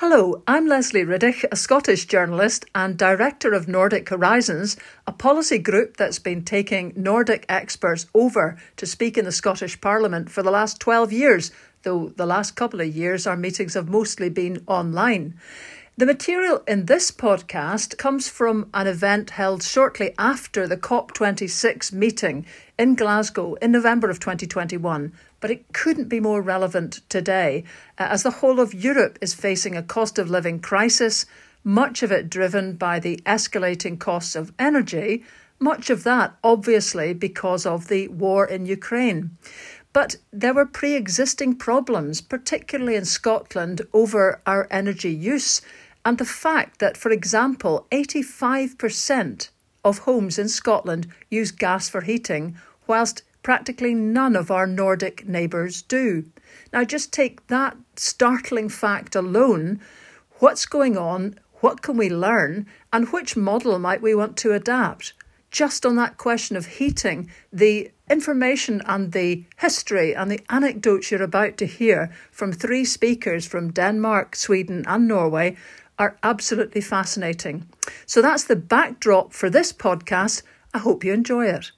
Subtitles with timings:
[0.00, 4.76] Hello, I'm Lesley Riddoch, a Scottish journalist and director of Nordic Horizons,
[5.06, 10.28] a policy group that's been taking Nordic experts over to speak in the Scottish Parliament
[10.28, 11.50] for the last 12 years,
[11.82, 15.34] though the last couple of years our meetings have mostly been online.
[15.96, 22.44] The material in this podcast comes from an event held shortly after the COP26 meeting
[22.78, 27.64] in Glasgow in November of 2021, but it couldn't be more relevant today
[27.98, 31.26] uh, as the whole of Europe is facing a cost of living crisis,
[31.64, 35.24] much of it driven by the escalating costs of energy,
[35.58, 39.30] much of that obviously because of the war in Ukraine.
[39.92, 45.62] But there were pre existing problems, particularly in Scotland, over our energy use
[46.06, 49.48] and the fact that, for example, 85%
[49.84, 55.80] of homes in Scotland use gas for heating, whilst practically none of our Nordic neighbours
[55.80, 56.24] do.
[56.72, 59.78] Now, just take that startling fact alone.
[60.40, 61.38] What's going on?
[61.60, 62.66] What can we learn?
[62.92, 65.12] And which model might we want to adapt?
[65.52, 71.22] Just on that question of heating, the information and the history and the anecdotes you're
[71.22, 75.56] about to hear from three speakers from Denmark, Sweden, and Norway
[76.00, 77.68] are absolutely fascinating.
[78.06, 80.42] So that's the backdrop for this podcast.
[80.74, 81.70] I hope you enjoy it.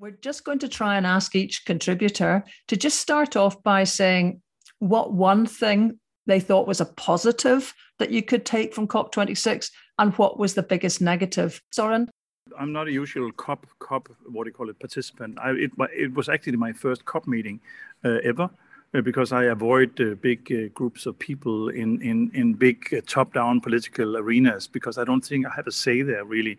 [0.00, 4.40] We're just going to try and ask each contributor to just start off by saying
[4.78, 10.14] what one thing they thought was a positive that you could take from COP26 and
[10.14, 11.60] what was the biggest negative.
[11.72, 12.08] Soren?
[12.56, 15.36] I'm not a usual COP, COP, what do you call it, participant.
[15.40, 17.60] I, it, it was actually my first COP meeting
[18.04, 18.48] uh, ever.
[18.94, 23.02] Uh, because I avoid uh, big uh, groups of people in in in big uh,
[23.06, 26.56] top-down political arenas because I don't think I have a say there really.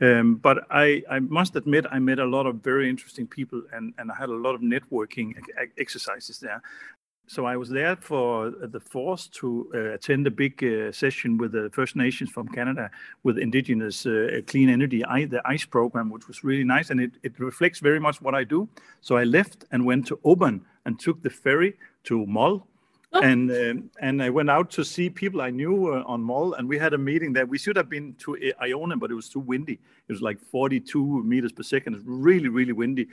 [0.00, 3.94] Um, but I, I must admit I met a lot of very interesting people and,
[3.98, 5.34] and I had a lot of networking
[5.78, 6.62] exercises there.
[7.28, 11.52] So I was there for the force to uh, attend a big uh, session with
[11.52, 12.88] the First Nations from Canada
[13.24, 17.32] with Indigenous uh, clean energy, the ICE program, which was really nice, and it, it
[17.40, 18.68] reflects very much what I do.
[19.00, 21.74] So I left and went to Oban and took the ferry
[22.04, 22.68] to Mull.
[23.12, 23.20] Oh.
[23.20, 26.68] And um, and I went out to see people I knew uh, on Mull, and
[26.68, 27.46] we had a meeting there.
[27.46, 29.74] We should have been to Iona, but it was too windy.
[30.08, 31.94] It was like 42 meters per second.
[31.94, 33.06] It's really, really windy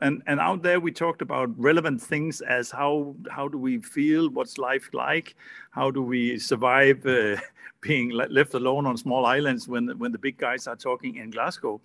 [0.00, 4.30] and and out there we talked about relevant things as how how do we feel
[4.30, 5.36] what's life like
[5.70, 7.36] how do we survive uh,
[7.82, 11.80] being left alone on small islands when when the big guys are talking in glasgow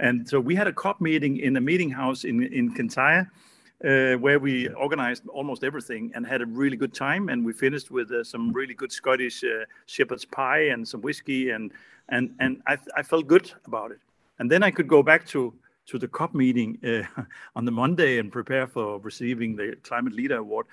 [0.00, 3.30] and so we had a cop meeting in a meeting house in in kintyre
[3.84, 7.28] uh, where we organized almost everything and had a really good time.
[7.28, 11.50] And we finished with uh, some really good scottish uh, shepherd's pie and some whiskey
[11.50, 11.72] and
[12.08, 14.00] and and I, I felt good about it.
[14.38, 15.52] And then i could go back to
[15.84, 17.22] to the COP meeting uh,
[17.56, 20.66] on the Monday and prepare for receiving the Climate Leader Award,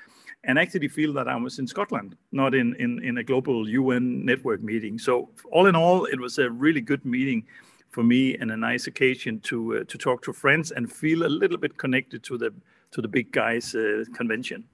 [0.44, 4.24] and actually feel that I was in Scotland, not in, in, in a global UN
[4.24, 5.00] network meeting.
[5.00, 7.44] So all in all, it was a really good meeting
[7.90, 11.31] for me and a nice occasion to uh, to talk to friends and feel a
[11.41, 12.53] little bit connected to the
[12.91, 14.66] to the big guys uh, convention.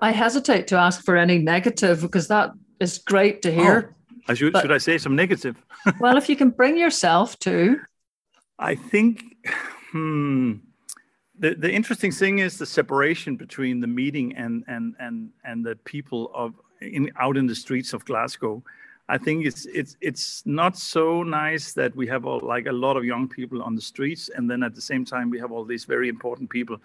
[0.00, 3.94] I hesitate to ask for any negative because that is great to hear.
[4.10, 5.56] Oh, I should, but, should I say some negative?
[6.00, 7.78] well, if you can bring yourself to
[8.58, 9.36] I think
[9.92, 10.54] hmm,
[11.38, 15.76] the the interesting thing is the separation between the meeting and and and and the
[15.84, 18.62] people of in out in the streets of Glasgow.
[19.08, 22.96] I think it's it's it's not so nice that we have all, like a lot
[22.96, 25.64] of young people on the streets, and then at the same time we have all
[25.64, 26.78] these very important people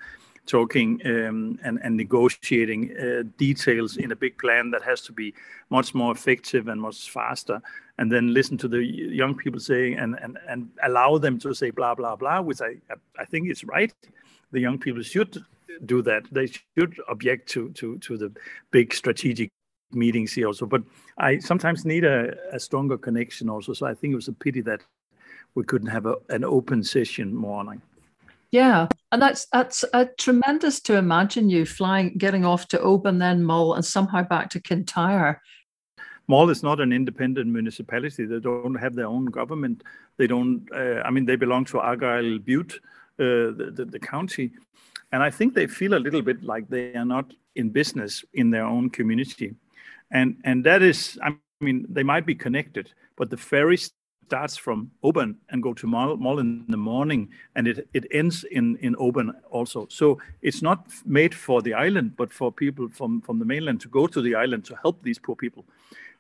[0.46, 5.34] talking um, and, and negotiating uh, details in a big plan that has to be
[5.70, 7.62] much more effective and much faster
[7.98, 11.70] and then listen to the young people saying and, and, and allow them to say
[11.70, 12.76] blah blah blah which I,
[13.20, 13.94] I think is right.
[14.52, 15.44] The young people should
[15.86, 16.24] do that.
[16.32, 18.32] They should object to to to the
[18.72, 19.50] big strategic
[19.94, 20.82] meetings here also but
[21.18, 24.62] i sometimes need a, a stronger connection also so i think it was a pity
[24.62, 24.82] that
[25.56, 27.82] we couldn't have a, an open session morning
[28.52, 33.44] yeah, and that's that's a tremendous to imagine you flying, getting off to Oban, then
[33.44, 35.42] Mull, and somehow back to Kintyre.
[36.28, 38.26] Mull is not an independent municipality.
[38.26, 39.84] They don't have their own government.
[40.18, 40.68] They don't.
[40.74, 42.76] Uh, I mean, they belong to Argyll Bute,
[43.20, 44.52] uh, the, the, the county,
[45.14, 48.50] and I think they feel a little bit like they are not in business in
[48.50, 49.56] their own community,
[50.12, 51.18] and and that is.
[51.24, 53.78] I mean, they might be connected, but the ferry
[54.32, 58.78] starts from Oban and go to Mull, in the morning, and it, it ends in,
[58.78, 59.88] in Oban also.
[59.90, 63.90] So it's not made for the island, but for people from, from the mainland to
[63.90, 65.66] go to the island to help these poor people.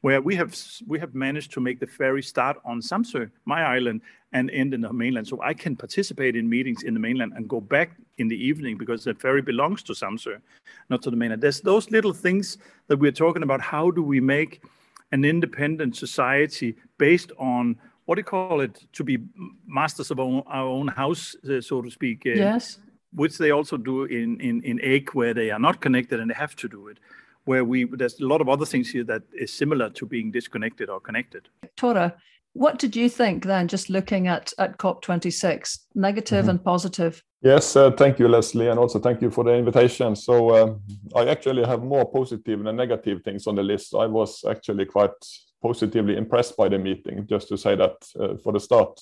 [0.01, 0.56] Where we have
[0.88, 4.01] we have managed to make the ferry start on Samsø, my island,
[4.33, 5.27] and end in the mainland.
[5.27, 8.77] So I can participate in meetings in the mainland and go back in the evening
[8.77, 10.42] because the ferry belongs to Samsø,
[10.89, 11.42] not to the mainland.
[11.42, 12.57] There's those little things
[12.88, 13.62] that we're talking about.
[13.62, 14.62] How do we make
[15.12, 17.75] an independent society based on
[18.06, 19.19] what do you call it to be
[19.68, 22.24] masters of our, own house, uh, so to speak?
[22.25, 22.80] Uh, yes.
[23.13, 26.33] Which they also do in, in, in Eigg, where they are not connected and they
[26.36, 26.97] have to do it.
[27.45, 30.89] Where we there's a lot of other things here that is similar to being disconnected
[30.89, 31.49] or connected.
[31.75, 32.13] Tore,
[32.53, 36.49] what did you think then, just looking at, at COP26, negative mm-hmm.
[36.49, 37.23] and positive?
[37.41, 40.15] Yes, uh, thank you, Lesley, and also thank you for the invitation.
[40.15, 40.75] So uh,
[41.15, 43.95] I actually have more positive than negative things on the list.
[43.95, 45.11] I was actually quite
[45.61, 48.99] positively impressed by the meeting, just to say that uh, for the start.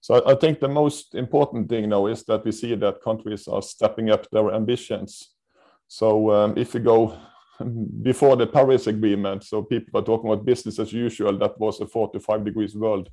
[0.00, 3.62] So I think the most important thing now is that we see that countries are
[3.62, 5.34] stepping up their ambitions.
[5.88, 7.18] So um, if you go
[8.02, 11.38] before the Paris Agreement, so people are talking about business as usual.
[11.38, 13.10] That was a four to five degrees world,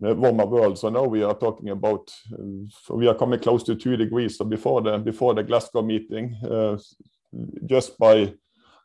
[0.00, 0.78] warmer world.
[0.78, 4.38] So now we are talking about uh, we are coming close to two degrees.
[4.38, 6.78] So before the before the Glasgow meeting, uh,
[7.66, 8.34] just by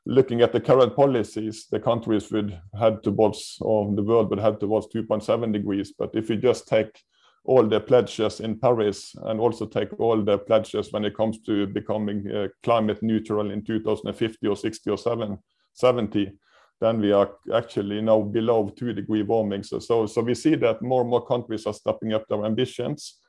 [0.05, 4.59] looking at the current policies, the countries would head towards, or the world would head
[4.59, 5.93] towards 2.7 degrees.
[5.97, 7.01] But if we just take
[7.45, 11.67] all the pledges in Paris and also take all the pledges when it comes to
[11.67, 15.37] becoming uh, climate neutral in 2050 or 60 or 7,
[15.73, 16.31] 70,
[16.79, 19.63] then we are actually now below two degree warming.
[19.63, 23.19] So, so, so we see that more and more countries are stepping up their ambitions.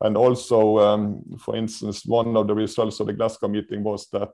[0.00, 4.32] And also, um, for instance, one of the results of the Glasgow meeting was that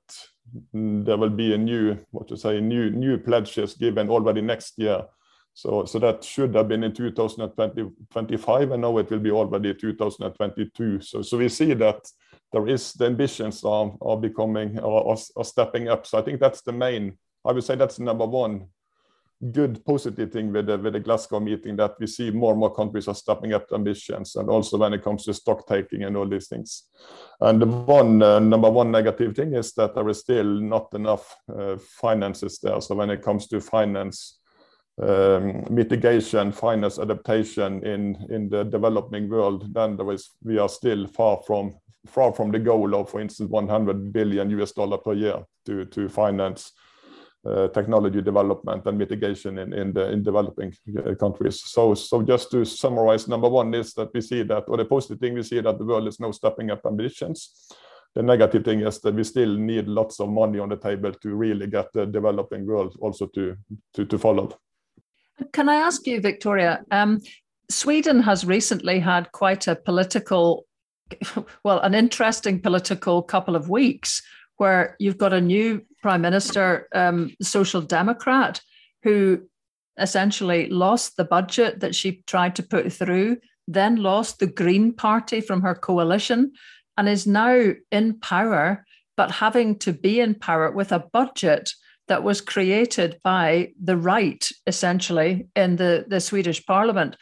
[0.72, 5.04] there will be a new, what to say, new new pledges given already next year
[5.55, 11.00] so, that should have been in 2025, and now it will be already 2022.
[11.00, 12.00] So, we see that
[12.52, 16.06] there is the ambitions are, becoming are stepping up.
[16.06, 17.17] So I think that's the main.
[17.44, 18.67] I would say that's number one
[19.52, 22.75] good positive thing with the, with the Glasgow meeting that we see more and more
[22.75, 26.29] countries are stepping up ambitions and also when it comes to stock taking and all
[26.29, 26.88] these things.
[27.41, 31.35] And the one uh, number one negative thing is that there is still not enough
[31.49, 32.82] uh, finances there.
[32.82, 34.39] So when it comes to finance
[35.02, 41.06] um, mitigation, finance adaptation in, in the developing world, then there is, we are still
[41.06, 41.75] far from
[42.06, 46.08] far from the goal of, for instance, 100 billion US dollar per year to, to
[46.08, 46.73] finance
[47.44, 51.62] uh, technology development and mitigation in, in the in developing uh, countries.
[51.64, 55.19] So, so just to summarize, number one is that we see that, or the positive
[55.19, 57.69] thing we see that the world is now stepping up ambitions.
[58.14, 61.35] The negative thing is that we still need lots of money on the table to
[61.35, 63.56] really get the developing world also to
[63.94, 64.58] to, to follow.
[65.52, 66.84] Can I ask you, Viktoria?
[66.90, 67.20] Um,
[67.70, 70.66] Sweden has recently had quite a political,
[71.64, 74.22] well, an interesting political couple of weeks
[74.56, 78.60] where you've got a new prime minister, um, social democrat,
[79.02, 79.40] who
[79.98, 83.36] essentially lost the budget that she tried to put through,
[83.66, 86.52] then lost the Green Party from her coalition,
[86.96, 88.84] and is now in power,
[89.16, 91.72] but having to be in power with a budget
[92.10, 97.16] that was created by the right, essentially, in the, the Swedish parliament.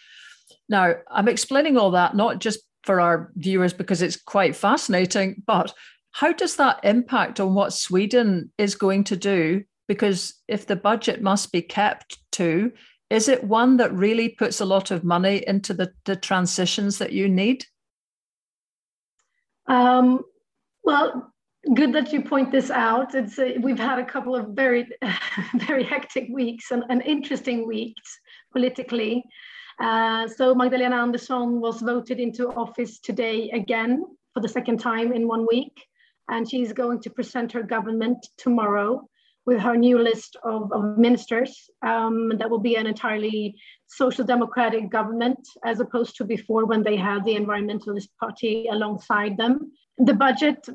[0.66, 5.74] Now, I'm explaining all that not just for our viewers because it's quite fascinating, but
[6.12, 9.62] how does that impact on what Sweden is going to do?
[9.88, 12.72] Because if the budget must be kept to,
[13.10, 17.12] is it one that really puts a lot of money into the, the transitions that
[17.12, 17.66] you need?
[19.66, 20.22] Um,
[20.82, 21.30] well,
[21.74, 23.14] good that you point this out.
[23.14, 24.88] It's a, we've had a couple of very,
[25.66, 28.18] very hectic weeks and, and interesting weeks
[28.52, 29.24] politically.
[29.80, 34.04] Uh, so Magdalena Andersson was voted into office today again
[34.34, 35.86] for the second time in one week,
[36.28, 39.08] and she's going to present her government tomorrow
[39.46, 41.70] with her new list of, of ministers.
[41.82, 46.96] Um, that will be an entirely social democratic government, as opposed to before when they
[46.96, 50.68] had the environmentalist party alongside them the budget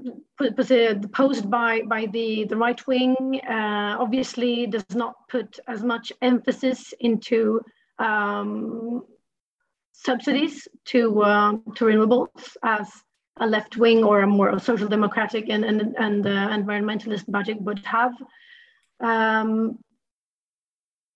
[1.13, 6.93] posed by, by the, the right wing uh, obviously does not put as much emphasis
[6.99, 7.61] into
[7.99, 9.03] um,
[9.93, 12.89] subsidies to, uh, to renewables as
[13.37, 17.79] a left wing or a more social democratic and, and, and uh, environmentalist budget would
[17.85, 18.11] have.
[18.99, 19.79] Um,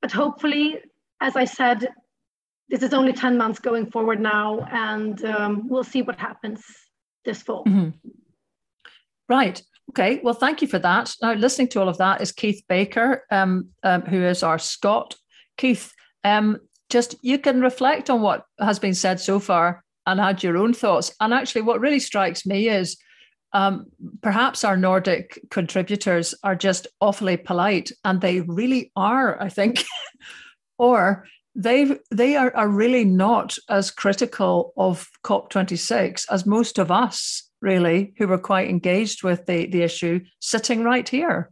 [0.01, 0.77] but hopefully,
[1.19, 1.89] as I said,
[2.69, 6.63] this is only 10 months going forward now, and um, we'll see what happens
[7.27, 7.63] this fall.
[7.65, 7.89] Mm-hmm.
[9.29, 9.61] Right.
[9.91, 10.19] Okay.
[10.23, 11.13] Well, thank you for that.
[11.21, 15.15] Now, listening to all of that is Keith Baker, um, um, who is our Scot.
[15.57, 15.93] Keith,
[16.23, 16.57] um,
[16.89, 20.73] just you can reflect on what has been said so far and add your own
[20.73, 21.13] thoughts.
[21.19, 22.97] And actually, what really strikes me is
[23.53, 23.85] um,
[24.21, 29.83] perhaps our Nordic contributors are just awfully polite, and they really are, I think,
[30.77, 31.25] or
[31.57, 38.13] they they are, are really not as critical of COP26 as most of us really,
[38.17, 41.51] who were quite engaged with the, the issue, sitting right here.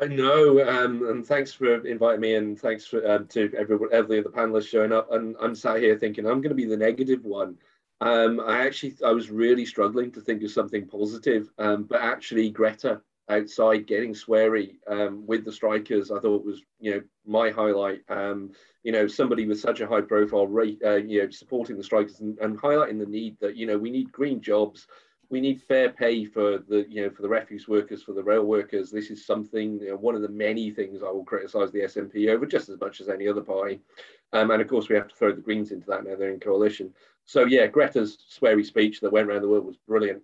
[0.00, 4.18] I know, um, and thanks for inviting me, and thanks for, um, to everyone, every
[4.18, 5.12] of the panelists showing up.
[5.12, 7.56] And I'm sat here thinking I'm going to be the negative one.
[8.00, 12.50] Um, I actually, I was really struggling to think of something positive, um, but actually
[12.50, 18.02] Greta outside getting sweary um, with the strikers, I thought was, you know, my highlight.
[18.08, 18.50] Um,
[18.82, 20.42] you know, somebody with such a high profile
[20.84, 23.90] uh, you know, supporting the strikers and, and highlighting the need that, you know, we
[23.90, 24.86] need green jobs.
[25.30, 28.44] We need fair pay for the you know for the refuse workers for the rail
[28.44, 28.90] workers.
[28.90, 32.28] This is something you know, one of the many things i will criticize the snp
[32.28, 33.80] over just as much as any other party.
[34.34, 36.38] Um, and of course we have to throw the greens into that now they're in
[36.38, 36.92] coalition.
[37.24, 40.22] So yeah greta's sweary speech that went around the world was brilliant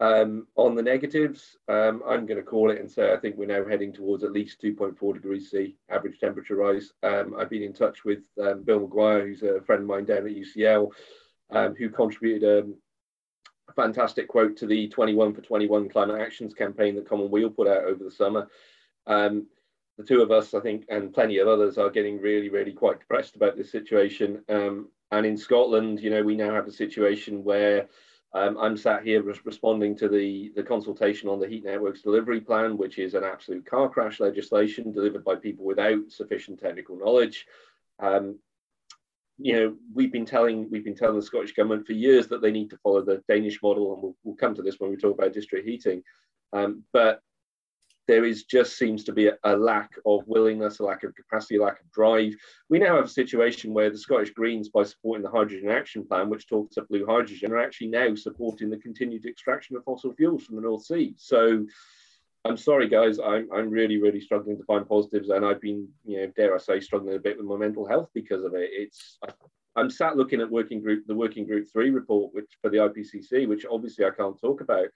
[0.00, 3.46] um, on the negatives um, i'm going to call it and say i think we're
[3.46, 7.72] now heading towards at least 2.4 degrees c average temperature rise um, i've been in
[7.72, 10.90] touch with um, bill mcguire who's a friend of mine down at ucl
[11.50, 17.08] um, who contributed a fantastic quote to the 21 for 21 climate actions campaign that
[17.08, 18.48] Common Weal put out over the summer.
[19.06, 19.46] Um,
[19.98, 23.00] the two of us, I think, and plenty of others are getting really, really quite
[23.00, 24.42] depressed about this situation.
[24.48, 27.88] Um, and in Scotland, you know, we now have a situation where
[28.36, 32.76] um, I'm sat here responding to the, the consultation on the Heat Networks Delivery Plan,
[32.76, 37.46] which is an absolute car crash legislation delivered by people without sufficient technical knowledge.
[37.98, 38.38] Um,
[39.38, 42.50] you know, we've been telling we've been telling the Scottish government for years that they
[42.50, 45.14] need to follow the Danish model, and we'll, we'll come to this when we talk
[45.18, 46.02] about district heating.
[46.52, 47.22] Um, but
[48.06, 51.56] there is just seems to be a, a, lack of willingness, a lack of capacity,
[51.56, 52.34] a lack of drive.
[52.68, 56.30] We now have a situation where the Scottish Greens, by supporting the Hydrogen Action Plan,
[56.30, 60.44] which talks of blue hydrogen, are actually now supporting the continued extraction of fossil fuels
[60.44, 61.14] from the North Sea.
[61.18, 61.66] So
[62.44, 63.18] I'm sorry, guys.
[63.18, 66.58] I'm, I'm really, really struggling to find positives, and I've been, you know, dare I
[66.58, 68.70] say, struggling a bit with my mental health because of it.
[68.72, 69.18] It's
[69.74, 73.48] I'm sat looking at working group, the working group three report, which for the IPCC,
[73.48, 74.86] which obviously I can't talk about,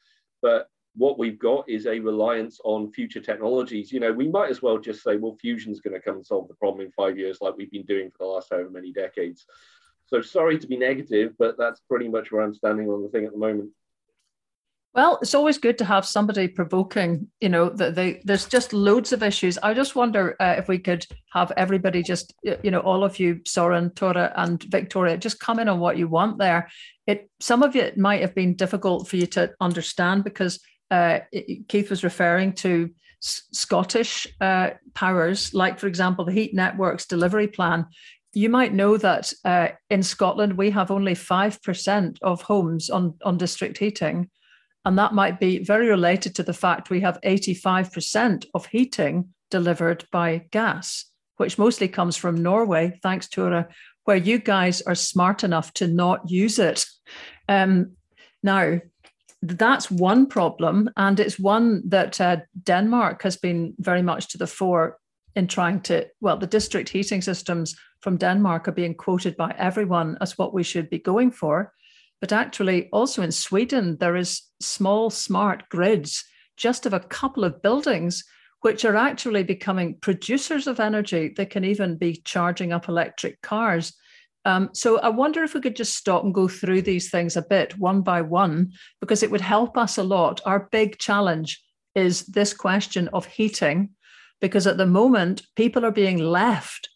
[0.40, 3.92] but what we've got is a reliance on future technologies.
[3.92, 6.48] You know, we might as well just say, well, fusion's going to come and solve
[6.48, 9.46] the problem in five years, like we've been doing for the last however many decades.
[10.06, 13.24] So sorry to be negative, but that's pretty much where I'm standing on the thing
[13.24, 13.70] at the moment.
[14.92, 17.28] Well, it's always good to have somebody provoking.
[17.40, 19.56] You know, there's just loads of issues.
[19.58, 23.40] I just wonder uh, if we could have everybody just, you know, all of you,
[23.46, 26.68] Soren, Tore, and Viktoria, just come in on what you want there.
[27.06, 30.58] It some of it might have been difficult for you to understand because
[30.90, 31.20] uh,
[31.68, 37.86] Keith was referring to Scottish uh, powers, like for example the Heat Networks delivery plan.
[38.32, 43.14] You might know that uh, in Scotland we have only five percent of homes on
[43.24, 44.30] on district heating
[44.84, 50.06] and that might be very related to the fact we have 85% of heating delivered
[50.10, 51.04] by gas,
[51.36, 53.68] which mostly comes from Norway, thanks to a,
[54.04, 56.86] where you guys are smart enough to not use it.
[57.48, 57.92] Um,
[58.42, 58.80] now,
[59.42, 64.46] that's one problem, and it's one that uh, Denmark has been very much to the
[64.46, 64.98] fore
[65.34, 66.06] in trying to.
[66.20, 70.62] Well, the district heating systems from Denmark are being quoted by everyone as what we
[70.62, 71.72] should be going for.
[72.20, 76.24] But actually, also in Sweden, there is small smart grids
[76.56, 78.24] just of a couple of buildings
[78.60, 81.32] which are actually becoming producers of energy.
[81.34, 83.94] They can even be charging up electric cars.
[84.44, 87.42] Um, so I wonder if we could just stop and go through these things a
[87.42, 90.40] bit one by one, because it would help us a lot.
[90.46, 91.62] Our big challenge
[91.94, 93.90] is this question of heating,
[94.40, 96.88] because at the moment, people are being left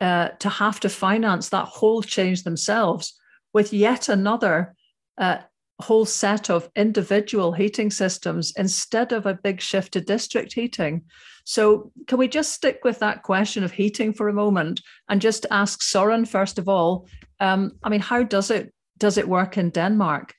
[0.00, 3.18] uh, to have to finance that whole change themselves
[3.52, 4.74] with yet another
[5.16, 5.38] uh,
[5.80, 11.04] whole set of individual heating systems instead of a big shift to district heating.
[11.44, 15.46] So, can we just stick with that question of heating for a moment and just
[15.50, 17.08] ask Soren first of all?
[17.40, 20.34] Um, I mean, how does it does it work in Denmark?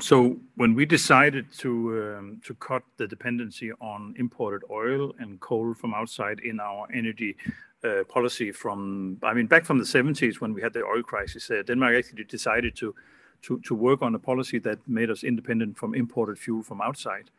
[0.00, 1.70] So, when we decided to
[2.18, 7.36] um, to cut the dependency on imported oil and coal from outside in our energy
[7.86, 11.50] uh, policy from, I mean, back from the 70s when we had the oil crisis,
[11.50, 12.94] uh, Denmark actually decided to,
[13.42, 17.30] to, to work on a policy that made us independent from imported fuel from outside.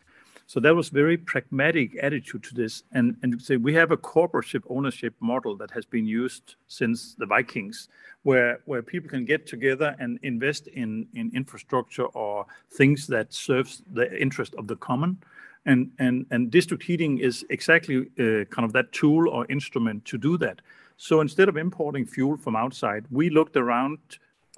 [0.48, 2.84] So that was very pragmatic attitude to this.
[2.94, 7.26] And, and say we have a cooperative ownership model that has been used since the
[7.26, 7.90] Vikings,
[8.24, 13.84] where, where people can get together and invest in, in infrastructure or things that serves
[13.92, 15.18] the interest of the common
[15.68, 20.18] and and and district heating is exactly uh, kind of that tool or instrument to
[20.18, 20.62] do that.
[20.98, 24.00] So instead of importing fuel from outside, we looked around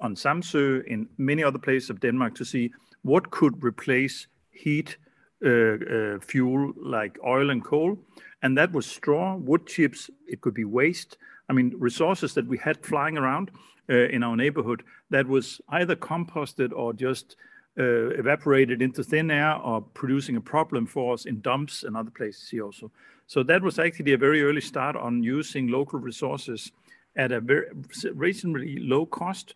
[0.00, 2.70] on Samsø in many other places of Denmark to see
[3.02, 4.96] what could replace heat
[5.44, 7.98] uh, uh, fuel like oil and coal,
[8.42, 10.10] and that was straw, wood chips.
[10.26, 11.18] It could be waste.
[11.50, 13.50] I mean, resources that we had flying around
[13.90, 17.36] uh, in our neighborhood that was either composted or just
[17.78, 22.10] uh, evaporated into thin air or producing a problem for us in dumps and other
[22.10, 22.90] places here also.
[23.26, 26.72] So that was actually a very early start on using local resources
[27.16, 27.66] at a very
[28.14, 29.54] reasonably low cost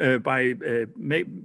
[0.00, 0.86] uh, by uh,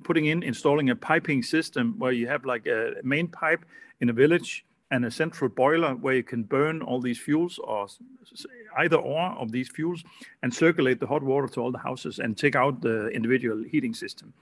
[0.03, 3.65] putting in, installing a piping system where you have like a main pipe
[3.99, 7.87] in a village and a central boiler where you can burn all these fuels or
[8.77, 10.03] either or of these fuels
[10.43, 13.93] and circulate the hot water to all the houses and take out the individual heating
[13.93, 14.33] system.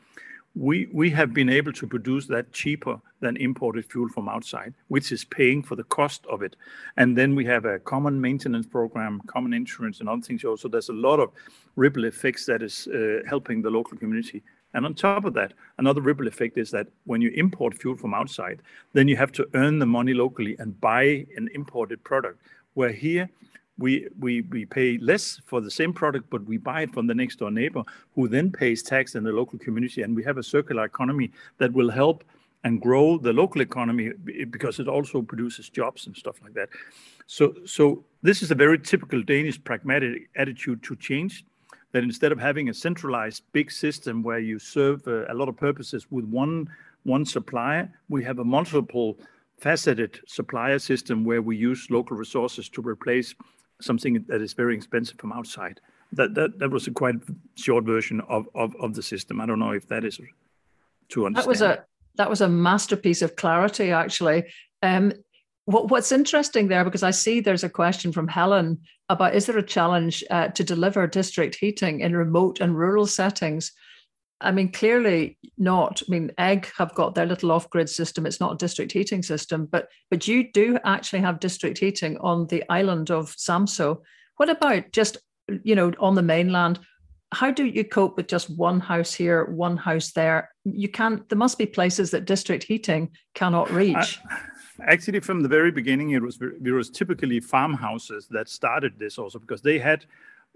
[0.55, 5.23] We, have been able to produce that cheaper than imported fuel from outside, which is
[5.23, 6.55] paying for the cost of it.
[6.97, 10.43] And then we have a common maintenance program, common insurance, and other things.
[10.43, 11.31] Also, there's a lot of
[11.75, 14.41] ripple effects that is uh, helping the local community.
[14.73, 18.13] And on top of that, another ripple effect is that when you import fuel from
[18.13, 18.61] outside,
[18.93, 22.39] then you have to earn the money locally and buy an imported product.
[22.75, 23.29] Where here,
[23.79, 27.15] we, we, we pay less for the same product, but we buy it from the
[27.15, 27.83] next door neighbor
[28.15, 30.01] who then pays tax in the local community.
[30.01, 32.24] And we have a circular economy that will help
[32.63, 34.12] and grow the local economy
[34.50, 36.69] because it also produces jobs and stuff like that.
[37.27, 41.45] So, so this is a very typical Danish pragmatic attitude to change
[41.91, 45.57] that instead of having a centralized big system where you serve uh, a lot of
[45.57, 46.69] purposes with one
[47.03, 49.17] one supplier, we have a multiple
[49.57, 53.36] faceted supplier system where we use local resources to replace
[53.81, 55.79] something that is very expensive from outside.
[56.13, 57.15] That that, that was a quite
[57.55, 59.39] short version of, of, of the system.
[59.39, 60.19] I don't know if that is
[61.09, 61.36] to understand.
[61.36, 64.45] That was a that was a masterpiece of clarity, actually.
[64.81, 65.13] Um,
[65.65, 69.57] what, what's interesting there, because I see there's a question from Helen about is there
[69.57, 73.71] a challenge uh, to deliver district heating in remote and rural settings?
[74.41, 76.01] I mean, clearly not.
[76.08, 78.25] I mean, Eigg have got their little off-grid system.
[78.25, 82.48] It's not a district heating system, but but you do actually have district heating on
[82.48, 83.98] the island of Samsø.
[84.38, 85.17] What about just
[85.63, 86.79] you know on the mainland?
[87.31, 90.50] How do you cope with just one house here, one house there?
[90.63, 91.27] You can't.
[91.29, 94.19] There must be places that district heating cannot reach.
[94.29, 94.38] I,
[94.88, 99.39] Actually, from the very beginning, it was it was typically farmhouses that started this also
[99.39, 100.05] because they had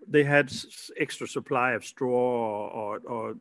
[0.08, 0.52] they had
[0.98, 3.36] extra supply of straw or, or,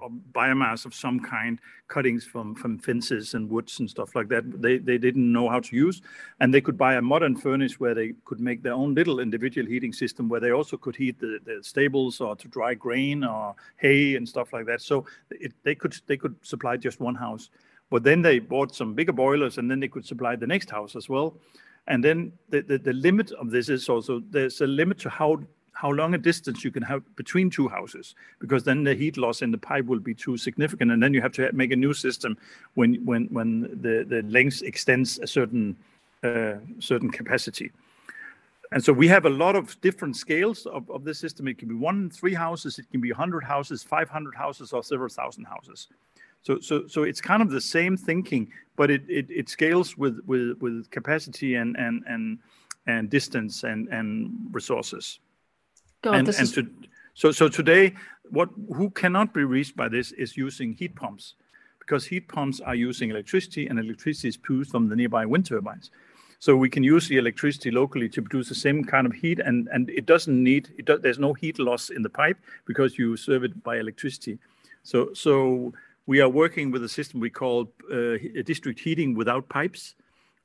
[0.00, 4.62] or, biomass of some kind, cuttings from, from fences and woods and stuff like that.
[4.62, 6.00] They, they didn't know how to use,
[6.40, 9.66] and they could buy a modern furnace where they could make their own little individual
[9.66, 13.54] heating system where they also could heat the, the stables or to dry grain or
[13.76, 14.80] hay and stuff like that.
[14.80, 17.50] So it, they could they could supply just one house.
[17.90, 20.96] But then they bought some bigger boilers, and then they could supply the next house
[20.96, 21.36] as well.
[21.88, 25.40] And then the, the, the limit of this is also there's a limit to how
[25.72, 29.42] how long a distance you can have between two houses, because then the heat loss
[29.42, 31.94] in the pipe will be too significant, and then you have to make a new
[31.94, 32.36] system
[32.74, 35.76] when when when the the length extends a certain
[36.22, 37.70] uh, certain capacity.
[38.72, 41.48] And so we have a lot of different scales of, of this system.
[41.48, 45.08] It can be one, three houses, it can be 100 houses, 500 houses, or several
[45.08, 45.88] thousand houses.
[46.42, 50.20] So, so, so it's kind of the same thinking, but it, it, it scales with,
[50.24, 52.38] with, with capacity and, and, and,
[52.86, 55.18] and distance and, and resources.
[56.02, 56.52] God, and, and is...
[56.52, 56.68] to,
[57.14, 57.94] so, so today,
[58.30, 61.34] what who cannot be reached by this is using heat pumps,
[61.78, 65.90] because heat pumps are using electricity, and electricity is produced from the nearby wind turbines.
[66.38, 69.68] So we can use the electricity locally to produce the same kind of heat, and,
[69.72, 70.86] and it doesn't need it.
[70.86, 74.38] Does, there's no heat loss in the pipe because you serve it by electricity.
[74.82, 75.74] So so
[76.06, 79.94] we are working with a system we call uh, district heating without pipes,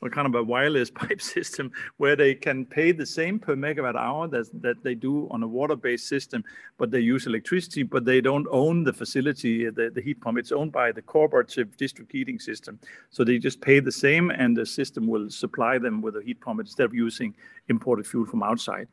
[0.09, 4.27] kind of a wireless pipe system where they can pay the same per megawatt hour
[4.27, 6.43] that, that they do on a water-based system,
[6.77, 10.37] but they use electricity, but they don't own the facility, the, the heat pump.
[10.37, 12.79] It's owned by the cooperative district heating system.
[13.09, 16.41] So they just pay the same and the system will supply them with a heat
[16.41, 17.35] pump instead of using
[17.69, 18.87] imported fuel from outside.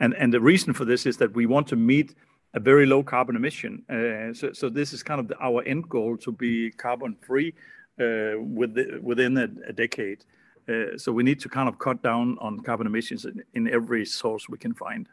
[0.00, 2.14] And, and the reason for this is that we want to meet
[2.54, 3.82] a very low carbon emission.
[3.88, 7.54] Uh, so, so this is kind of the, our end goal to be carbon free
[8.00, 10.24] uh, within a, a decade.
[10.68, 14.04] Uh, so we need to kind of cut down on carbon emissions in, in every
[14.04, 15.08] source we can find.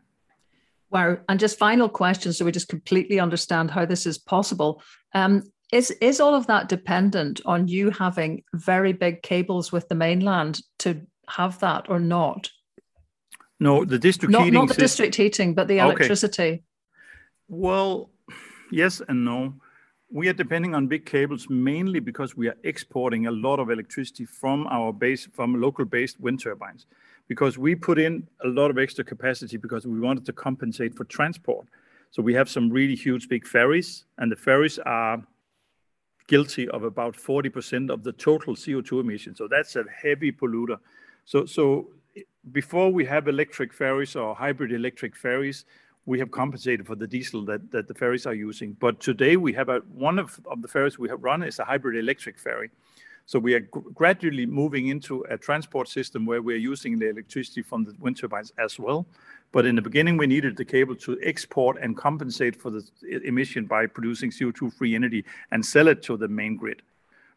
[0.90, 1.18] Wow.
[1.28, 4.82] And just final question, so we just completely understand how this is possible.
[5.14, 9.96] Um, is is all of that dependent on you having very big cables with the
[9.96, 12.50] mainland to have that or not?
[13.60, 14.54] No, the district not, heating.
[14.54, 16.44] Not the district heating, but the electricity.
[16.44, 16.64] Okay.
[17.48, 18.12] Well,
[18.72, 19.56] yes and no.
[20.14, 24.26] We are depending on big cables mainly because we are exporting a lot of electricity
[24.26, 26.86] from our base, from local-based wind turbines,
[27.28, 31.04] because we put in a lot of extra capacity because we wanted to compensate for
[31.06, 31.66] transport.
[32.12, 35.20] So we have some really huge big ferries, and the ferries are
[36.28, 39.40] guilty of about 40% of the total CO2 emissions.
[39.40, 40.78] So that's a heavy polluter.
[41.26, 41.90] So, so
[42.52, 45.66] before we have electric ferries or hybrid electric ferries,
[46.06, 48.76] we have compensated for the diesel that, that the ferries are using.
[48.80, 51.66] But today we have a, one of, of the ferries we have run is a
[51.66, 52.70] hybrid electric ferry.
[53.26, 57.86] So we are gradually moving into a transport system where we're using the electricity from
[57.86, 59.06] the wind turbines as well.
[59.54, 62.84] But in the beginning, we needed the cable to export and compensate for the
[63.24, 66.82] emission by producing CO2-free energy and sell it to the main grid.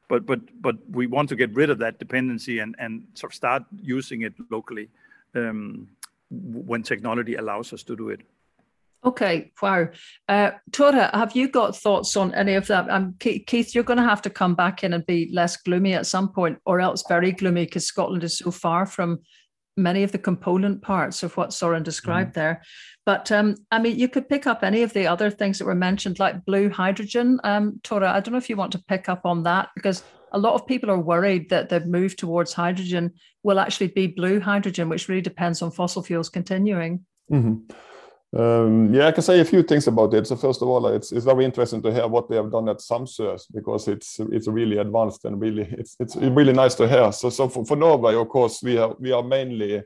[0.09, 3.37] But but but we want to get rid of that dependency and and sort of
[3.37, 4.89] start using it locally
[5.35, 5.89] um,
[6.31, 8.21] when technology allows us to do it.
[9.07, 9.87] Okay, wow.
[10.29, 12.91] Uh, Tore, have you got thoughts on any of that?
[12.91, 16.07] Um, Keith, you're going to have to come back in and be less gloomy at
[16.07, 19.21] some point, or else very gloomy because Scotland is so far from
[19.77, 22.41] many of the component parts of what Soren described mm-hmm.
[22.41, 22.63] there.
[23.05, 25.77] But um, I mean, you could pick up any of the other things that were
[25.77, 27.39] mentioned, like blue hydrogen.
[27.45, 30.39] Um, Tore, I don't know if you want to pick up on that because a
[30.39, 33.13] lot of people are worried that the move towards hydrogen
[33.45, 37.05] will actually be blue hydrogen, which really depends on fossil fuels continuing.
[37.31, 37.73] Mm-hmm.
[38.37, 40.27] Um, yeah, I can say a few things about it.
[40.27, 42.79] So first of all, it's, it's very interesting to hear what they have done at
[42.79, 47.13] Samsø because it's it's really advanced and really it's it's really nice to hear.
[47.13, 49.83] So so for, for Norway, of course, we are we are mainly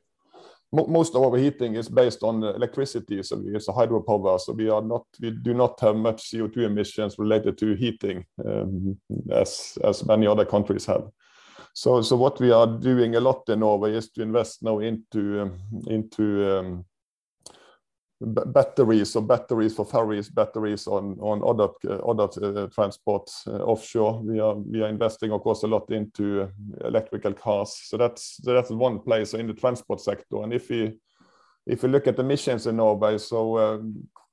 [0.72, 4.40] most of our heating is based on electricity, so we use hydropower.
[4.40, 8.96] So we are not we do not have much CO2 emissions related to heating um,
[9.33, 11.09] as as many other countries have.
[11.74, 15.42] So so what we are doing a lot in Norway is to invest now into
[15.42, 16.85] um, into um,
[18.20, 21.68] batteries or batteries for ferries, batteries on other
[22.06, 24.20] other uh, transport uh, offshore.
[24.22, 26.50] We are we are investing, of course, a lot into
[26.85, 27.80] electrical cars.
[27.85, 30.42] So that's that's one place in the transport sector.
[30.42, 30.70] And if
[31.83, 33.78] we look at the emissions in Norway, so uh,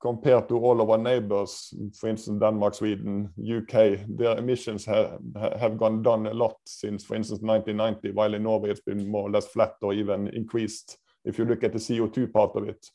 [0.02, 5.19] compared to all of our neighbors, for instance, Denmark, Sweden, UK, their emissions have
[5.60, 8.12] have gone down a lot since, for instance, 1990.
[8.12, 10.97] While in Norway it's been more or less flat or even increased.
[11.23, 12.91] If you look at the CO2 part of it.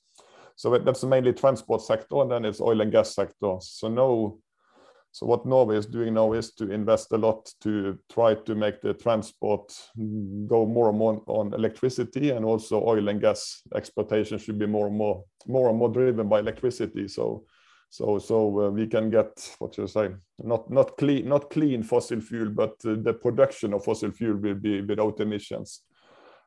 [0.57, 3.57] So that's mainly transport sector, and then it's oil and gas sector.
[3.61, 4.39] So no,
[5.11, 8.81] so what Norway is doing now is to invest a lot to try to make
[8.81, 9.73] the transport
[10.47, 14.87] go more and more on electricity, and also oil and gas exploitation should be more
[14.87, 17.09] and more more and more driven by electricity.
[17.09, 17.45] So
[17.91, 22.21] so so uh, we can get what you say not not clean not clean fossil
[22.21, 25.83] fuel, but uh, the production of fossil fuel will be without emissions.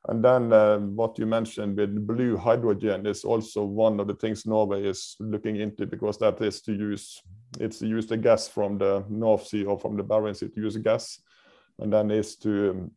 [0.08, 4.46] And then uh, what you mentioned with blue hydrogen is also one of the things
[4.46, 7.22] Norway is looking into because that is to use
[7.60, 10.62] it's to use the gas from the North Sea or from the Barents Sea to
[10.62, 11.20] use gas,
[11.80, 12.92] and then is to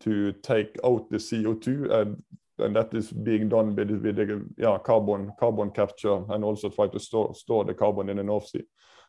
[0.00, 2.22] to take out the CO2 and
[2.58, 6.86] and that is being done with with the yeah carbon carbon capture and also try
[6.88, 8.64] to store store the carbon in the North Sea.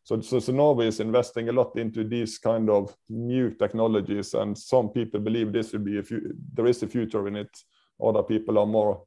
[0.05, 4.55] So, so, so Norway is investing a lot into these kind of new technologies, and
[4.55, 7.49] some people believe this will be a few, there is a future in it.
[7.99, 9.03] Other people are more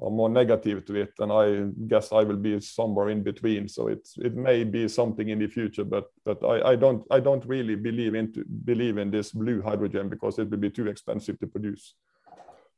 [0.00, 3.68] are more negative to it, and I guess I will be somewhere in between.
[3.68, 7.20] So it it may be something in the future, but but I, I don't I
[7.20, 11.38] don't really believe into believe in this blue hydrogen because it will be too expensive
[11.40, 11.94] to produce.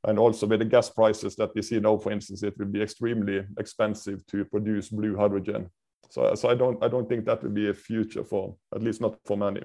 [0.07, 2.83] And also with the gas prices that we see now, for instance, it will be
[2.83, 5.71] extremely expensive to produce blue hydrogen.
[6.11, 9.01] So, so I don't I don't think that will be a future for at least
[9.01, 9.63] not for many.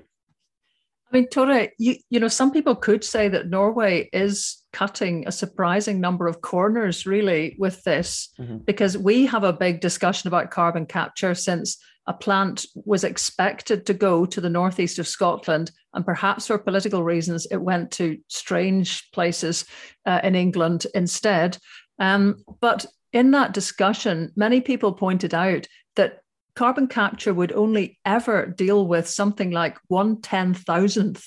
[1.11, 5.31] I mean, Tore, you, you know, some people could say that Norway is cutting a
[5.31, 8.57] surprising number of corners, really, with this, mm-hmm.
[8.57, 11.77] because we have a big discussion about carbon capture since
[12.09, 17.03] a plant was expected to go to the northeast of Scotland, and perhaps for political
[17.03, 19.65] reasons, it went to strange places
[20.05, 21.57] uh, in England instead.
[21.99, 26.19] Um, but in that discussion, many people pointed out that
[26.55, 31.25] carbon capture would only ever deal with something like one ten thousandth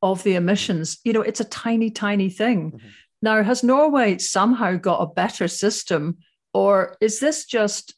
[0.00, 0.98] of the emissions.
[1.04, 2.72] You know, it's a tiny, tiny thing.
[2.72, 2.88] Mm-hmm.
[3.22, 6.18] Now, has Norway somehow got a better system,
[6.52, 7.94] or is this just,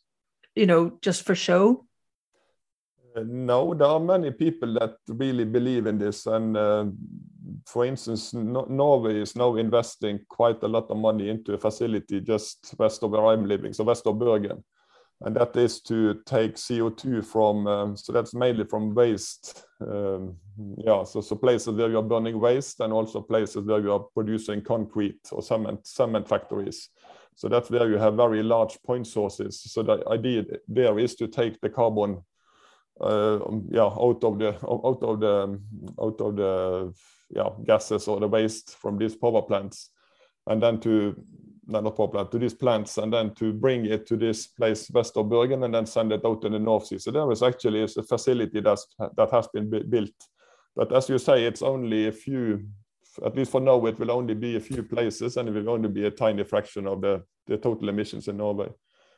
[0.55, 1.87] you know, just for show?
[3.27, 6.87] No, there are many people that really believe in this, and uh,
[7.67, 12.21] for instance, no Norway is now investing quite a lot of money into a facility
[12.21, 14.63] just west of where I'm living, so west of Bergen
[15.23, 19.65] and that is to take CO2 from, um, so that's mainly from waste.
[19.81, 20.37] Um,
[20.77, 24.05] yeah, so, so places where you are burning waste and also places where you are
[24.15, 26.91] producing concrete or cement, cement factories.
[27.35, 29.61] So that's where you have very large point sources.
[29.61, 32.23] So the idea there is to take the carbon,
[33.01, 35.61] yeah, out of the out of the
[36.01, 36.93] out of the
[37.31, 39.91] yeah gases or the waste from these power plants,
[40.47, 41.15] and then to
[41.67, 45.17] not power plant, to these plants and then to bring it to this place west
[45.19, 46.99] of Bergen and then send it out in the North Sea.
[46.99, 50.15] So there is actually a facility that's, that has been built.
[50.75, 52.65] But as you say, it's only a few
[53.25, 55.89] at least for now, it will only be a few places, and it will only
[55.89, 58.69] be a tiny fraction of the the total emissions in Norway.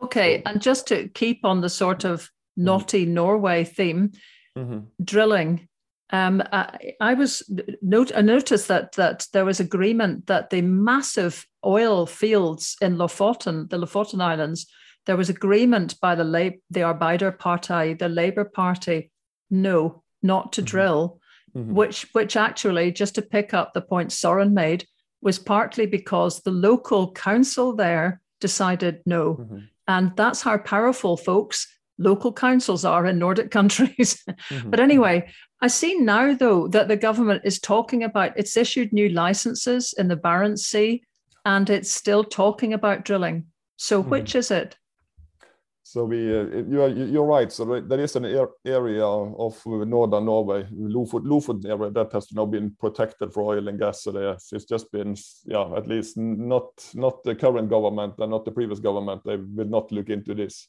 [0.02, 2.30] Okay, and just to keep on the sort of.
[2.60, 3.14] Naughty mm-hmm.
[3.14, 4.12] Norway theme,
[4.56, 4.80] mm-hmm.
[5.02, 5.68] drilling.
[6.12, 7.42] Um, I, I, was
[7.82, 13.70] note I noticed that that there was agreement that the massive oil fields in Lofoten,
[13.70, 14.66] the Lofoten Islands,
[15.06, 19.10] there was agreement by the lab, the Arbeiderparti, the Labour Party,
[19.50, 20.66] no, not to mm-hmm.
[20.66, 21.20] drill,
[21.56, 21.74] mm-hmm.
[21.74, 24.86] which which actually, just to pick up the point Soren made,
[25.22, 29.34] was partly because the local council there decided no.
[29.34, 29.58] Mm-hmm.
[29.86, 31.66] And that's how powerful folks
[32.00, 34.22] local councils are in Nordic countries.
[34.26, 34.70] Mm-hmm.
[34.70, 35.28] but anyway,
[35.60, 40.08] I see now though that the government is talking about it's issued new licenses in
[40.08, 41.02] the Barents Sea
[41.44, 43.46] and it's still talking about drilling.
[43.76, 44.10] So mm-hmm.
[44.10, 44.76] which is it?
[45.82, 47.50] So we, uh, you are, you're right.
[47.50, 48.24] So there is an
[48.64, 53.76] area of northern Norway, Lofot, Lofoten area, that has now been protected for oil and
[53.76, 54.04] gas.
[54.04, 58.44] So there's, it's just been, yeah, at least not not the current government and not
[58.44, 59.22] the previous government.
[59.24, 60.68] They will not look into this.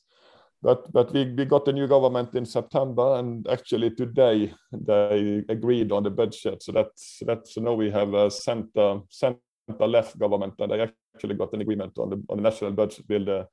[0.63, 6.03] But but we, got a new government in September, and actually today they agreed on
[6.03, 6.61] the budget.
[6.61, 6.91] So that
[7.25, 9.39] that so now we have a center center
[9.79, 10.81] left government, and they
[11.15, 13.47] actually got an agreement on the on the national budget with the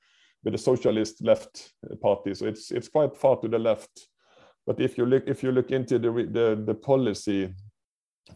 [0.44, 2.34] with the socialist left party.
[2.34, 4.08] So it's it's quite far to the left.
[4.66, 7.54] But if you look if you look into the the, the policy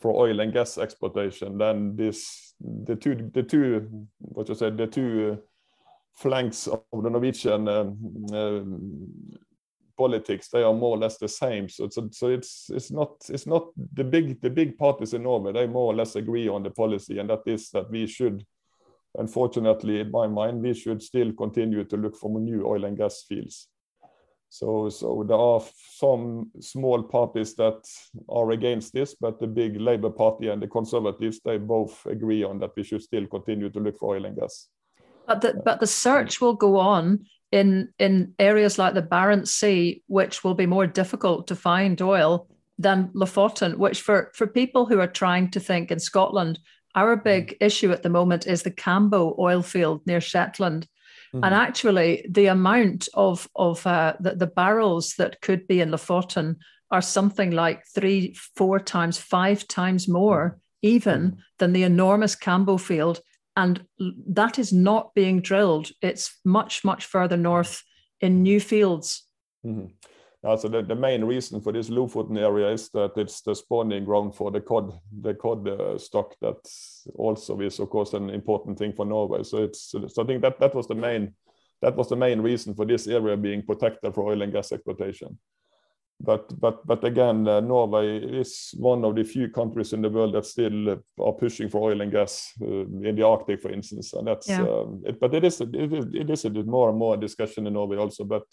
[0.01, 2.97] for oil and gas exploitation, then this the
[4.87, 5.39] two
[6.15, 8.61] flanks of the Norwegian um, uh,
[9.97, 11.69] politics they are more or less the same.
[11.69, 15.53] So, so so it's it's not it's not the big the big parties in Norway
[15.53, 18.45] they more or less agree on the policy, and that is that we should
[19.19, 23.25] unfortunately, in my mind, we should still continue to look for new oil and gas
[23.29, 23.69] fields.
[24.49, 25.63] So, so there are
[25.99, 27.89] some small parties that
[28.29, 32.59] are against this, but the big Labour Party and the Conservatives, they both agree on
[32.59, 34.69] that we should still continue to look for oil and gas.
[35.33, 40.03] But the, but the search will go on in, in areas like the Barents Sea,
[40.07, 45.01] which will be more difficult to find oil than Lofoten, which for, for people who
[45.01, 46.59] are trying to think in Scotland,
[46.95, 47.25] our mm-hmm.
[47.25, 50.87] big issue at the moment is the Cambo oil field near Shetland.
[51.35, 51.45] Mm-hmm.
[51.45, 56.57] And actually, the amount of, of uh, the, the barrels that could be in Lofoten
[56.91, 61.41] are something like three, four times, five times more, even mm-hmm.
[61.59, 63.21] than the enormous Cambo field.
[63.57, 63.85] And
[64.29, 65.91] that is not being drilled.
[66.01, 67.83] It's much, much further north
[68.21, 69.27] in new fields.
[69.65, 69.87] Mm-hmm.
[70.45, 74.05] Uh, so the, the main reason for this Lofoten area is that it's the spawning
[74.05, 76.57] ground for the cod, the cod uh, stock that
[77.15, 79.45] also is of course an important thing for Norway.
[79.45, 81.35] So it's so I think that that was the main
[81.81, 85.39] that was the main reason for this area being protected for oil and gas exploitation.
[86.25, 90.35] But but but again, uh, Norway is one of the few countries in the world
[90.35, 94.13] that still are pushing for oil and gas uh, in the Arctic, for instance.
[94.13, 94.63] And that's yeah.
[94.63, 97.73] um, it, but it is it is it is a more and more discussion in
[97.73, 98.45] Norway also, but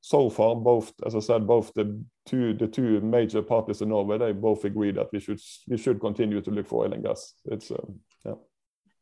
[0.00, 4.18] so far, both, as I said, both the two the two major parties in Norway,
[4.18, 7.34] they both agree that we should we should continue to look for oil and gas.
[7.46, 8.34] It's um, yeah.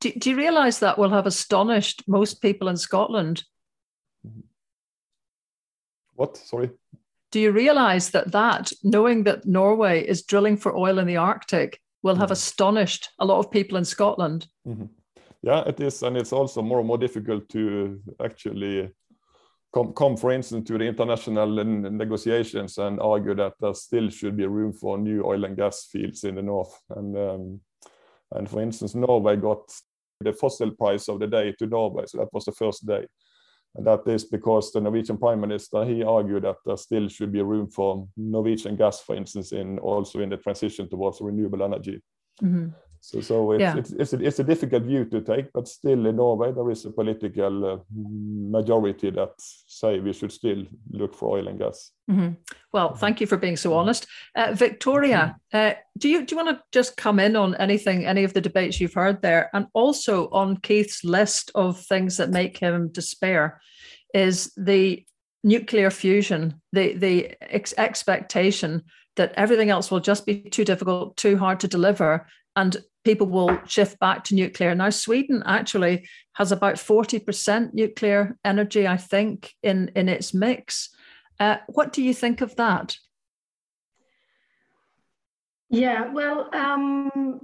[0.00, 3.44] Do, do you realise that will have astonished most people in Scotland?
[6.14, 6.36] What?
[6.36, 6.70] Sorry.
[7.32, 11.80] Do you realise that that knowing that Norway is drilling for oil in the Arctic
[12.02, 12.32] will have mm-hmm.
[12.32, 14.46] astonished a lot of people in Scotland?
[14.68, 14.84] Mm-hmm.
[15.42, 18.90] Yeah, it is, and it's also more and more difficult to actually
[19.74, 24.46] come, come, for instance, to the international negotiations and argue that there still should be
[24.46, 26.78] room for new oil and gas fields in the north.
[26.90, 27.60] And, um,
[28.32, 29.72] and for instance, Norway got
[30.20, 33.06] the fossil price of the day to Norway, so that was the first day.
[33.74, 37.40] And that is because the Norwegian Prime Minister he argued that there still should be
[37.42, 42.02] room for Norwegian gas, for instance, in also in the transition towards renewable energy.
[42.42, 42.68] Mm-hmm.
[43.04, 43.76] So, so it's, yeah.
[43.76, 46.84] it's, it's, a, it's a difficult view to take, but still in Norway there is
[46.84, 51.90] a political uh, majority that say we should still look for oil and gas.
[52.08, 52.34] Mm-hmm.
[52.72, 55.34] Well, thank you for being so honest, uh, Viktoria.
[55.52, 58.40] Uh, do you do you want to just come in on anything, any of the
[58.40, 63.60] debates you've heard there, and also on Keith's list of things that make him despair,
[64.14, 65.04] is the
[65.42, 68.82] nuclear fusion, the the ex- expectation
[69.16, 73.58] that everything else will just be too difficult, too hard to deliver, and people will
[73.66, 74.74] shift back to nuclear.
[74.74, 80.90] Now, Sweden actually has about 40% nuclear energy, I think, in, in its mix.
[81.40, 82.96] Uh, what do you think of that?
[85.70, 87.40] Yeah, well, um,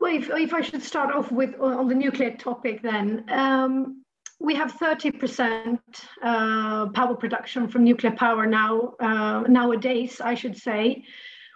[0.00, 4.02] well if, if I should start off with on the nuclear topic, then um,
[4.40, 5.78] we have 30%
[6.22, 11.04] uh, power production from nuclear power now, uh, nowadays, I should say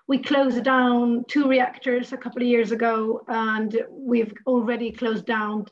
[0.06, 5.66] we closed down two reactors a couple of years ago, and we've already closed down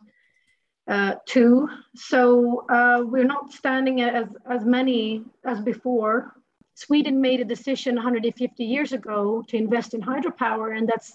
[0.89, 1.69] uh, two.
[1.95, 6.33] So uh, we're not standing as, as many as before.
[6.75, 11.13] Sweden made a decision 150 years ago to invest in hydropower, and that's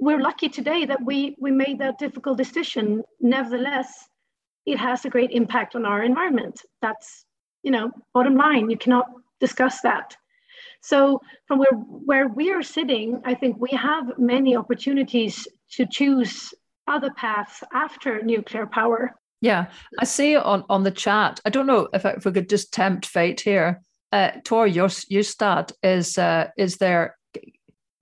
[0.00, 3.02] we're lucky today that we we made that difficult decision.
[3.20, 4.08] Nevertheless,
[4.66, 6.60] it has a great impact on our environment.
[6.82, 7.24] That's
[7.62, 8.68] you know bottom line.
[8.70, 9.06] You cannot
[9.40, 10.16] discuss that.
[10.80, 16.54] So from where, where we are sitting, I think we have many opportunities to choose
[16.86, 19.14] other paths after nuclear power.
[19.40, 19.66] Yeah,
[19.98, 21.40] I see on, on the chat.
[21.44, 23.82] I don't know if, I, if we could just tempt fate here.
[24.10, 27.16] Uh, Tor, your, your start is uh, is there.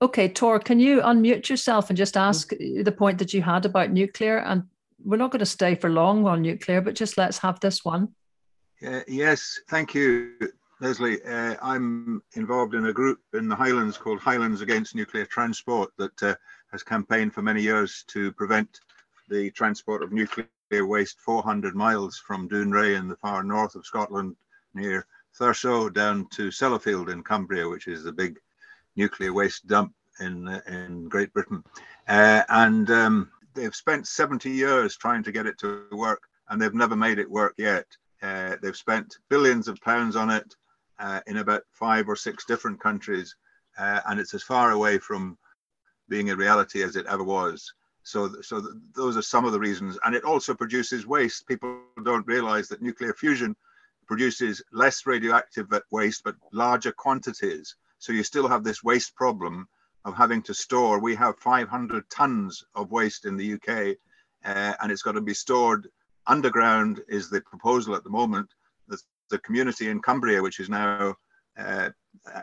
[0.00, 3.90] Okay, Tor, can you unmute yourself and just ask the point that you had about
[3.90, 4.38] nuclear?
[4.38, 4.64] And
[5.04, 8.14] we're not going to stay for long on nuclear, but just let's have this one.
[8.86, 10.32] Uh, yes, thank you.
[10.78, 15.90] Lesley, uh, I'm involved in a group in the Highlands called Highlands Against Nuclear Transport
[15.96, 16.34] that uh,
[16.70, 18.80] has campaigned for many years to prevent
[19.30, 24.36] the transport of nuclear waste 400 miles from Dounreay in the far north of Scotland
[24.74, 25.06] near
[25.40, 28.38] Thurso down to Sellafield in Cumbria, which is the big
[28.96, 31.64] nuclear waste dump in, uh, in Great Britain.
[32.06, 36.74] Uh, and um, they've spent 70 years trying to get it to work and they've
[36.74, 37.86] never made it work yet.
[38.22, 40.54] Uh, they've spent billions of pounds on it
[40.98, 43.34] uh, in about five or six different countries,
[43.78, 45.38] uh, and it's as far away from
[46.08, 47.72] being a reality as it ever was.
[48.02, 51.46] So, so th- those are some of the reasons, and it also produces waste.
[51.48, 53.56] People don't realize that nuclear fusion
[54.06, 57.74] produces less radioactive waste, but larger quantities.
[57.98, 59.68] So you still have this waste problem
[60.04, 61.00] of having to store.
[61.00, 63.96] We have 500 tons of waste in the UK,
[64.44, 65.88] uh, and it's got to be stored
[66.26, 67.02] underground.
[67.08, 68.48] Is the proposal at the moment?
[69.30, 71.14] The community in Cumbria, which is now
[71.58, 71.90] uh,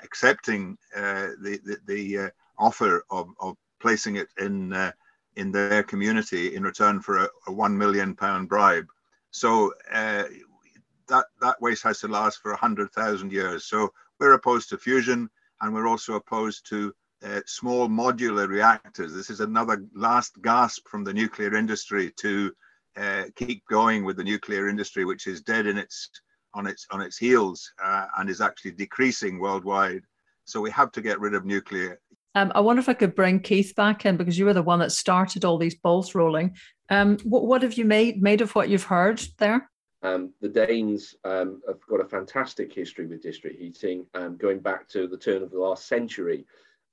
[0.03, 4.91] accepting uh, the the, the uh, offer of, of placing it in uh,
[5.35, 8.87] in their community in return for a, a one million pound bribe.
[9.31, 10.23] So uh,
[11.07, 13.65] that that waste has to last for hundred thousand years.
[13.65, 15.29] So we're opposed to fusion,
[15.61, 16.93] and we're also opposed to
[17.45, 19.13] small modular reactors.
[19.13, 22.53] This is another last gasp from the nuclear industry to
[23.35, 26.09] keep going with the nuclear industry, which is dead in its
[26.53, 30.03] on its on its heels uh, and is actually decreasing worldwide.
[30.45, 31.99] So we have to get rid of nuclear.
[32.35, 34.79] Um, I wonder if I could bring Keith back in because you were the one
[34.79, 36.55] that started all these balls rolling.
[36.89, 39.69] Um, what, what have you made made of what you've heard there?
[40.01, 44.89] Um, the Danes um, have got a fantastic history with district heating, um, going back
[44.89, 46.45] to the turn of the last century.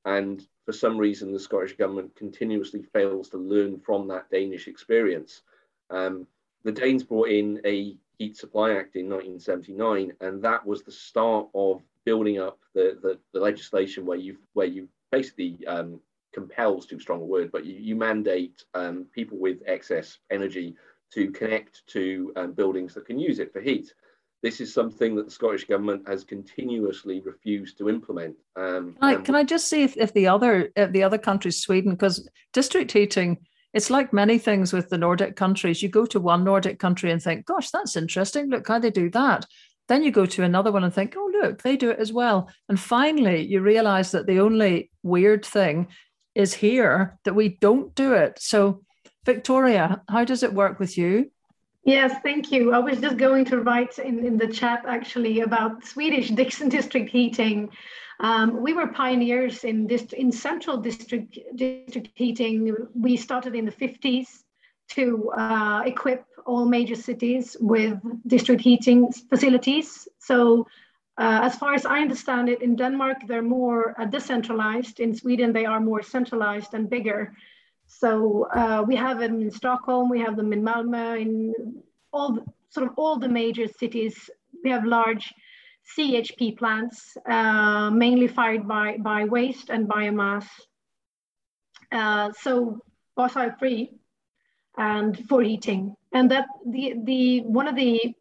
[0.05, 5.42] And for some reason, the Scottish government continuously fails to learn from that Danish experience.
[5.90, 6.27] Um,
[6.62, 11.48] the Danes brought in a Heat Supply Act in 1979, and that was the start
[11.54, 15.98] of building up the, the, the legislation where you where you basically um,
[16.35, 20.76] compels too strong a word, but you, you mandate um, people with excess energy
[21.14, 23.90] to connect to um, buildings that can use it for heat.
[24.42, 28.37] This is something that the Scottish government has continuously refused to implement.
[28.54, 31.62] Um, can, I, can I just see if, if the other if the other countries,
[31.62, 33.38] Sweden, because district heating
[33.72, 35.83] it's like many things with the Nordic countries.
[35.83, 38.48] You go to one Nordic country and think, gosh, that's interesting.
[38.48, 39.46] Look how they do that.
[39.88, 42.48] Then you go to another one and think, oh, look, they do it as well.
[42.68, 45.88] And finally, you realize that the only weird thing
[46.35, 48.38] is here that we don't do it.
[48.40, 48.83] So,
[49.26, 51.30] Viktoria, how does it work with you?
[51.85, 52.72] Yes, thank you.
[52.72, 57.11] I was just going to write in, in the chat actually about Swedish Dixon district
[57.11, 57.70] heating.
[58.20, 62.76] Um, we were pioneers in this in central district district heating.
[62.94, 64.44] We started in the 50s
[64.90, 70.06] to uh, equip all major cities with district heating facilities.
[70.18, 70.66] So
[71.16, 75.00] uh, as far as I understand it, in Denmark, they're more uh, decentralized.
[75.00, 77.35] In Sweden, they are more centralized and bigger.
[77.87, 81.54] So uh, we have them in Stockholm, we have them in Malmö, in
[82.12, 84.30] all the, sort of all the major cities.
[84.64, 85.35] We have large
[85.96, 90.46] CHP plants, uh, mainly fired by, by waste and biomass.
[91.92, 92.81] Uh, so
[93.16, 93.90] fossil free
[94.76, 95.94] and for heating.
[96.12, 98.14] And that the, the one of the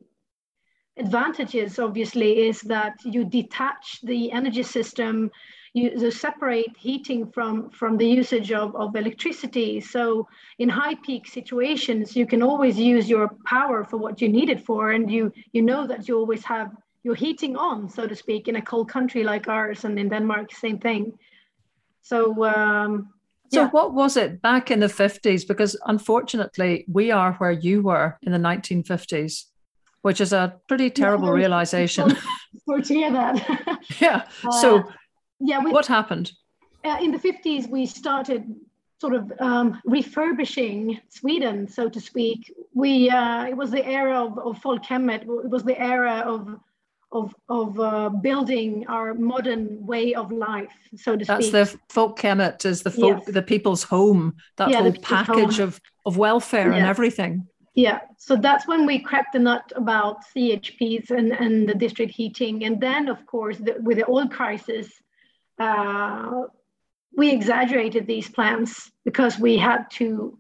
[0.97, 5.31] advantages obviously is that you detach the energy system
[5.73, 9.79] you separate heating from, from the usage of, of electricity.
[9.79, 14.49] So in high peak situations, you can always use your power for what you need
[14.49, 14.91] it for.
[14.91, 16.71] And you, you know that you always have
[17.03, 20.53] your heating on, so to speak, in a cold country like ours and in Denmark,
[20.53, 21.13] same thing.
[22.01, 23.09] So, um,
[23.51, 23.69] so yeah.
[23.69, 25.47] what was it back in the 50s?
[25.47, 29.45] Because unfortunately, we are where you were in the 1950s,
[30.01, 32.15] which is a pretty terrible yeah, realization.
[32.65, 33.79] Sorry to hear that.
[33.99, 34.23] yeah.
[34.59, 34.83] So, uh,
[35.39, 36.31] yeah we, what happened
[36.83, 38.43] uh, in the 50s, we started
[38.99, 42.53] sort of um, refurbishing Sweden, so to speak.
[42.73, 45.23] We uh, it was the era of, of folkhemmet.
[45.23, 46.59] It was the era of
[47.11, 51.53] of of uh, building our modern way of life, so to That's speak.
[51.53, 53.33] That's the folkhemmet is the folk, yes.
[53.33, 54.35] the people's home.
[54.57, 55.67] That yeah, whole package home.
[55.67, 56.77] of of welfare yeah.
[56.77, 57.47] and everything.
[57.75, 62.65] Yeah, so that's when we cracked the nut about CHPs and, and the district heating.
[62.65, 64.91] And then, of course, the, with the oil crisis,
[65.59, 66.41] uh,
[67.15, 70.37] we exaggerated these plans because we had to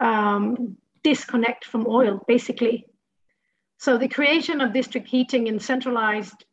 [0.00, 2.86] um, disconnect from oil, basically.
[3.84, 6.46] So the creation of district heating and centralized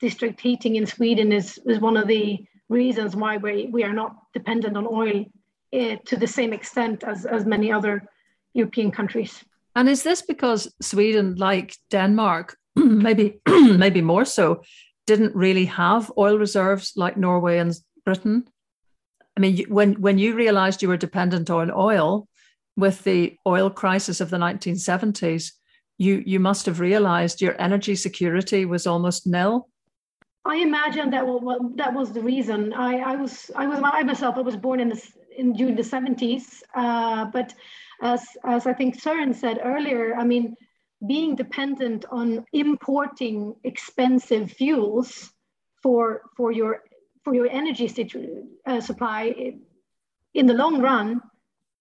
[0.00, 4.14] district heating in Sweden is, is one of the reasons why we, we are not
[4.34, 5.24] dependent on oil
[5.72, 8.06] uh, to the same extent as, as many other
[8.52, 9.42] European countries.
[9.74, 14.60] And is this because Sweden, like Denmark, maybe maybe more so,
[15.06, 17.74] didn't really have oil reserves like Norway and
[18.04, 18.44] Britain?
[19.38, 22.28] I mean, when when you realized you were dependent on oil
[22.76, 25.52] with the oil crisis of the 1970s,
[25.98, 29.68] you you must have realized your energy security was almost nil.
[30.44, 32.72] I imagine that well, that was the reason.
[32.72, 35.00] I, I was I was I myself I was born in the
[35.36, 37.54] in during the 70s, uh, but
[38.02, 40.54] as, as I think Søren said earlier, I mean,
[41.06, 45.30] being dependent on importing expensive fuels
[45.82, 46.82] for, for, your,
[47.24, 49.54] for your energy situ- uh, supply
[50.34, 51.20] in the long run,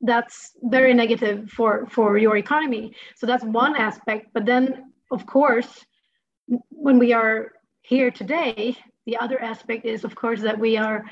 [0.03, 2.93] that's very negative for, for your economy.
[3.15, 4.27] So that's one aspect.
[4.33, 5.85] But then, of course,
[6.69, 11.05] when we are here today, the other aspect is, of course, that we are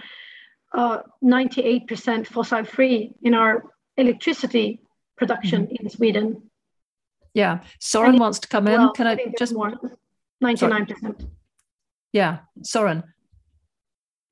[0.73, 3.63] uh, 98% fossil free in our
[3.97, 4.81] electricity
[5.17, 5.85] production mm-hmm.
[5.85, 6.43] in Sweden.
[7.33, 8.77] Yeah, Søren wants to come in.
[8.79, 9.71] Well, Can I, I just more?
[10.41, 11.25] Ninety-nine percent.
[12.11, 13.03] Yeah, Søren.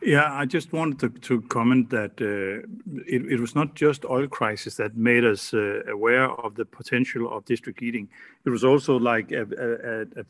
[0.02, 2.66] Yeah, I just wanted to, to comment that uh,
[3.06, 7.30] it, it, was not just oil crisis that made us uh, aware of the potential
[7.30, 8.08] of district heating.
[8.45, 10.24] It was also like a, a, a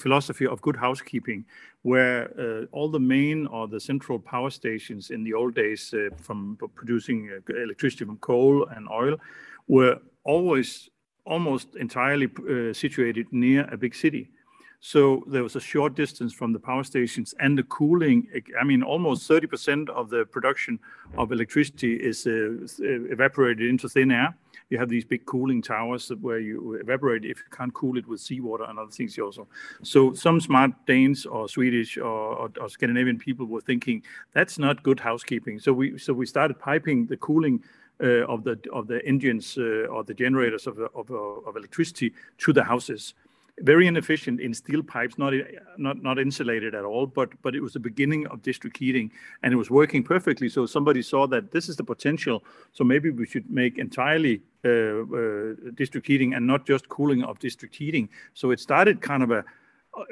[0.00, 1.44] philosophy of good housekeeping,
[1.82, 6.08] where uh, all the main or the central power stations in the old days uh,
[6.16, 9.16] from producing uh, electricity from coal and oil
[9.68, 10.90] were always
[11.26, 14.30] almost entirely uh, situated near a big city.
[14.84, 18.26] So there was a short distance from the power stations and the cooling.
[18.60, 20.80] I mean, almost 30% of the production
[21.16, 24.34] of electricity is uh, evaporated into thin air.
[24.70, 28.20] You have these big cooling towers where you evaporate if you can't cool it with
[28.20, 29.46] seawater and other things also.
[29.84, 34.02] So some smart Danes or Swedish or, or, or Scandinavian people were thinking
[34.32, 35.60] that's not good housekeeping.
[35.60, 37.62] So we so we started piping the cooling
[38.02, 42.52] uh, of the of the engines uh, or the generators of, of, of electricity to
[42.52, 43.14] the houses.
[43.60, 45.34] Very inefficient in steel pipes, not
[45.76, 47.06] not not insulated at all.
[47.06, 50.48] But but it was the beginning of district heating, and it was working perfectly.
[50.48, 52.42] So somebody saw that this is the potential.
[52.72, 57.38] So maybe we should make entirely uh, uh, district heating and not just cooling of
[57.38, 58.08] district heating.
[58.32, 59.44] So it started kind of a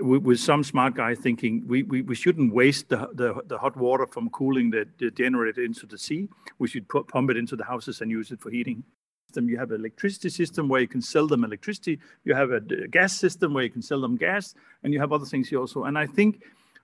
[0.01, 4.07] with some smart guy thinking we, we, we shouldn't waste the, the, the hot water
[4.07, 6.28] from cooling the, the generator into the sea.
[6.59, 8.84] We should put, pump it into the houses and use it for heating.
[9.36, 11.98] You have an electricity system where you can sell them electricity.
[12.24, 15.26] You have a gas system where you can sell them gas, and you have other
[15.26, 15.84] things here also.
[15.84, 16.42] And I think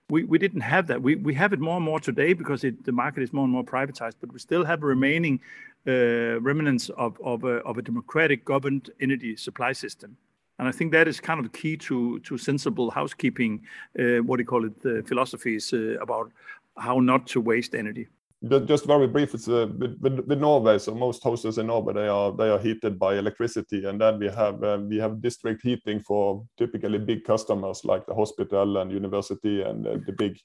[0.09, 1.01] we, we didn't have that.
[1.01, 3.51] We, we have it more and more today because it, the market is more and
[3.51, 5.39] more privatized, but we still have remaining
[5.87, 10.17] uh, remnants of, of, a, of a democratic governed energy supply system.
[10.59, 13.61] And I think that is kind of key to, to sensible housekeeping,
[13.99, 16.31] uh, what do you call it, the philosophies uh, about
[16.77, 18.07] how not to waste energy.
[18.45, 20.77] Just very brief, it's uh, with, with, Norway.
[20.77, 24.27] So most houses in Norway they are they are heated by electricity, and then we
[24.27, 29.63] have uh, we have district heating for typically big customers like the hospital and university
[29.63, 30.37] and uh, the big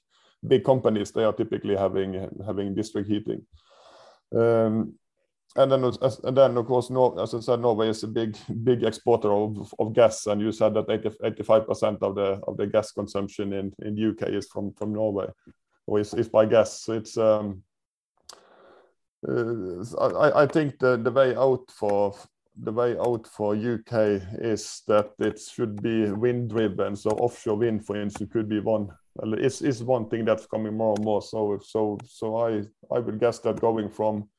[0.47, 1.11] big companies.
[1.11, 3.45] They are typically having having district heating.
[4.35, 4.95] Um,
[5.55, 6.89] and then, and then of course,
[7.21, 10.73] as I said, Norway is a big, big exporter of, of gas, and you said
[10.73, 10.89] that
[11.23, 15.27] 85 percent of the of the gas consumption in in UK is from from Norway,
[15.85, 16.89] or is, is by gas.
[16.89, 17.61] It's um,
[19.27, 22.13] I, I think the the way out for
[22.55, 26.95] the way out for UK is that it should be wind driven.
[26.95, 28.89] So offshore wind, for instance, could be one.
[29.37, 31.21] Is is one thing that's coming more and more.
[31.21, 32.63] So so so I
[32.95, 34.29] I would guess that going from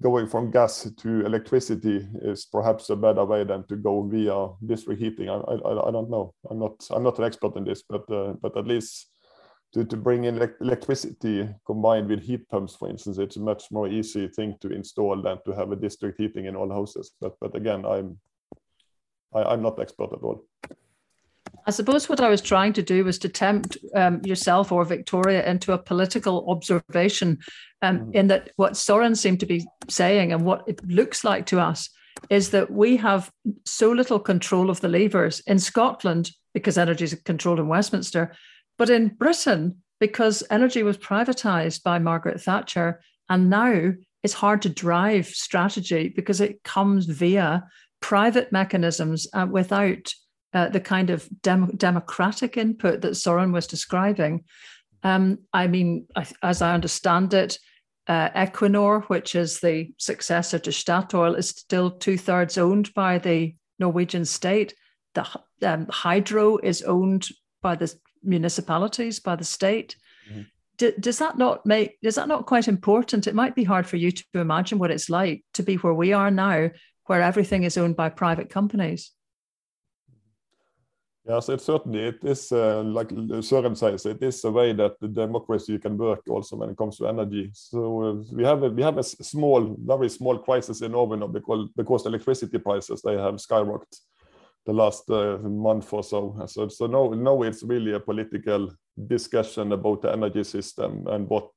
[0.00, 5.00] going from gas to electricity is perhaps a better way than to go via district
[5.00, 5.28] heating.
[5.28, 6.34] I, I, I don't know.
[6.48, 9.09] I'm not I'm not an expert in this, but uh, but at least
[9.72, 13.88] to, to bring in electricity combined with heat pumps, for instance, it's a much more
[13.88, 17.12] easy thing to install than to have a district heating in all houses.
[17.20, 18.18] But but again, I'm
[19.32, 20.44] I, am i am not expert at all.
[21.66, 25.46] I suppose what I was trying to do was to tempt um, yourself or Viktoria
[25.46, 27.38] into a political observation,
[27.82, 28.14] um, mm.
[28.14, 31.90] in that what Søren seemed to be saying and what it looks like to us
[32.28, 33.30] is that we have
[33.64, 38.32] so little control of the levers in Scotland because energy is controlled in Westminster,
[38.80, 44.70] but in Britain because energy was privatized by Margaret Thatcher, and now it's hard to
[44.70, 47.62] drive strategy because it comes via
[48.00, 50.10] private mechanisms uh, without
[50.54, 54.44] uh, the kind of dem- democratic input that Søren was describing.
[55.02, 56.06] Um, I mean,
[56.42, 57.58] as I understand it,
[58.06, 63.54] uh, Equinor, which is the successor to Statoil, is still two thirds owned by the
[63.78, 64.72] Norwegian state.
[65.12, 65.26] The
[65.60, 67.28] um, hydro is owned
[67.60, 69.96] by the municipalities, by the state.
[70.30, 70.42] Mm-hmm.
[70.78, 71.98] D- does that not make?
[72.02, 73.26] Is that not quite important?
[73.26, 76.12] It might be hard for you to imagine what it's like to be where we
[76.12, 76.70] are now,
[77.06, 79.12] where everything is owned by private companies.
[81.28, 83.08] Yes, it certainly it is uh, like
[83.42, 86.96] Søren says, it is a way that the democracy can work also when it comes
[86.96, 87.50] to energy.
[87.52, 91.28] So uh, we have a, we have a small, very small crisis in Norway now
[91.28, 94.00] because because electricity prices they have skyrocketed
[94.66, 96.36] the last uh, month or so.
[96.46, 98.70] So so now now it's really a political
[99.06, 101.50] discussion about the energy system and what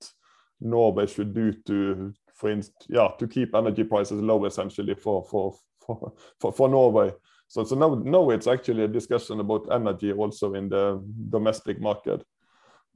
[0.61, 5.55] Norway should do to for instance, yeah, to keep energy prices low essentially for for
[5.85, 7.11] for for, for Norway.
[7.47, 12.23] So, so now, now it's actually a discussion about energy also in the domestic market.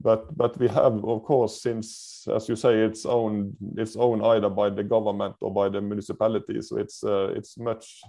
[0.00, 4.48] But, but we have, of course, since, as you say, it's owned, it's owned either
[4.48, 6.70] by the government or by the municipalities.
[6.70, 8.00] So it's, uh, it's much,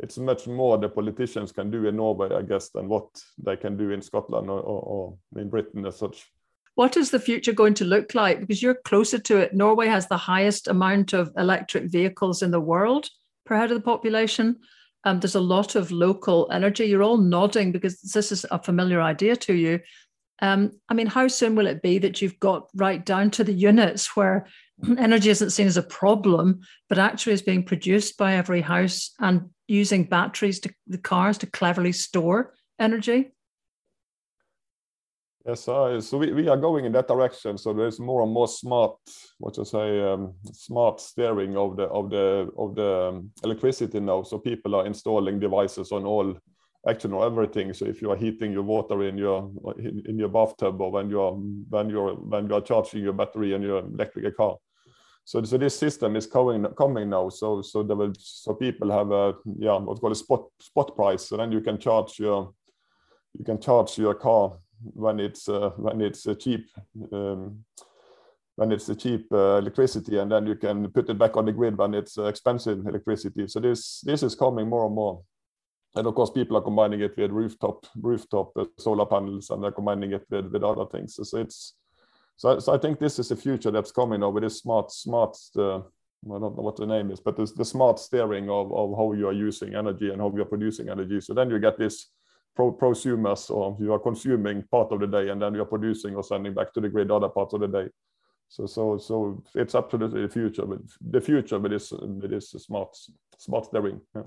[0.00, 3.06] it's much more the politicians can do in Norway, I guess, than what
[3.38, 6.26] they can do in Scotland or, or, or in Britain as such.
[6.74, 8.40] What is the future going to look like?
[8.40, 9.54] Because you're closer to it.
[9.54, 13.08] Norway has the highest amount of electric vehicles in the world
[13.46, 14.56] per head of the population.
[15.04, 16.86] Um, there's a lot of local energy.
[16.86, 19.80] You're all nodding because this is a familiar idea to you.
[20.42, 23.52] Um, I mean, how soon will it be that you've got right down to the
[23.52, 24.46] units where
[24.98, 29.50] energy isn't seen as a problem, but actually is being produced by every house and
[29.68, 33.30] using batteries to the cars to cleverly store energy?
[35.46, 37.58] Yes, uh, so we, we are going in that direction.
[37.58, 38.96] So there's more and more smart,
[39.38, 44.22] what you say, um, smart steering of the of the of the um, electricity now.
[44.22, 46.34] So people are installing devices on all,
[46.88, 47.74] actually on everything.
[47.74, 51.10] So if you are heating your water in your in, in your bathtub, or when
[51.10, 54.56] you are when you're when you are charging your battery in your electric car.
[55.24, 57.30] So, so this system is coming coming now.
[57.30, 61.26] So so there will so people have a yeah what's called a spot spot price.
[61.26, 62.52] So then you can charge your
[63.38, 64.58] you can charge your car
[64.92, 66.68] when it's uh, when it's uh, cheap
[67.12, 67.64] um,
[68.56, 71.52] when it's a cheap uh, electricity, and then you can put it back on the
[71.52, 73.48] grid when it's expensive electricity.
[73.48, 75.22] So this this is coming more and more.
[75.96, 80.12] And of course, people are combining it with rooftop rooftop solar panels, and they're combining
[80.12, 81.18] it with, with other things.
[81.22, 81.74] So it's
[82.36, 85.36] so, so I think this is a future that's coming now with this smart smart.
[85.56, 88.96] Uh, I don't know what the name is, but it's the smart steering of, of
[88.96, 91.20] how you are using energy and how you are producing energy.
[91.20, 92.10] So then you get this
[92.56, 96.14] pro prosumers or you are consuming part of the day and then you are producing
[96.16, 97.88] or sending back to the grid other parts of the day.
[98.48, 102.96] So so so it's absolutely the future, but the future with this with this smart
[103.38, 104.00] smart steering.
[104.14, 104.22] Yeah.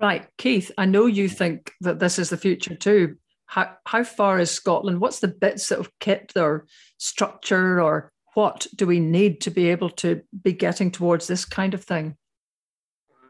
[0.00, 0.70] Right, Keith.
[0.78, 3.16] I know you think that this is the future too.
[3.48, 5.00] How how far is Scotland?
[5.00, 6.66] What's the bits that have kept their
[6.98, 11.72] structure or what do we need to be able to be getting towards this kind
[11.72, 12.16] of thing?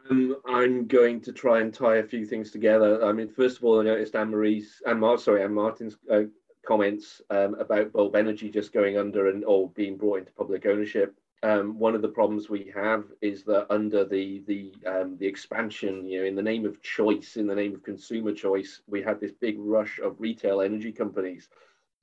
[0.09, 3.05] Um, I'm going to try and tie a few things together.
[3.05, 6.23] I mean, first of all, I noticed Anne Marie's and Mark, sorry, Anne Martin's uh,
[6.67, 11.15] comments um, about Bulb Energy just going under and or being brought into public ownership.
[11.41, 16.05] Um, one of the problems we have is that under the the um, the expansion,
[16.05, 19.21] you know, in the name of choice, in the name of consumer choice, we had
[19.21, 21.49] this big rush of retail energy companies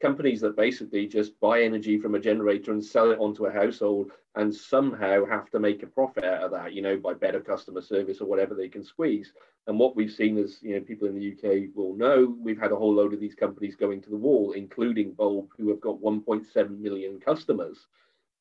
[0.01, 4.11] companies that basically just buy energy from a generator and sell it onto a household
[4.35, 7.81] and somehow have to make a profit out of that, you know, by better customer
[7.81, 9.33] service or whatever they can squeeze.
[9.67, 12.73] And what we've seen is, you know, people in the UK will know, we've had
[12.73, 16.03] a whole load of these companies going to the wall, including Bulb, who have got
[16.03, 17.87] 1.7 million customers.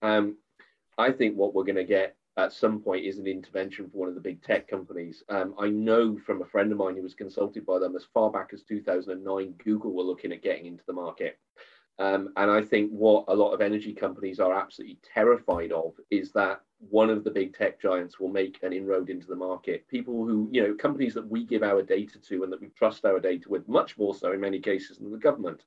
[0.02, 0.36] Um,
[0.98, 4.10] I think what we're going to get at some point is an intervention for one
[4.10, 5.24] of the big tech companies.
[5.30, 8.30] Um, I know from a friend of mine who was consulted by them as far
[8.30, 11.40] back as 2009, Google were looking at getting into the market.
[11.98, 16.34] Um, and I think what a lot of energy companies are absolutely terrified of is
[16.34, 19.88] that one of the big tech giants will make an inroad into the market.
[19.88, 23.06] People who, you know, companies that we give our data to and that we trust
[23.06, 25.64] our data with, much more so in many cases than the government.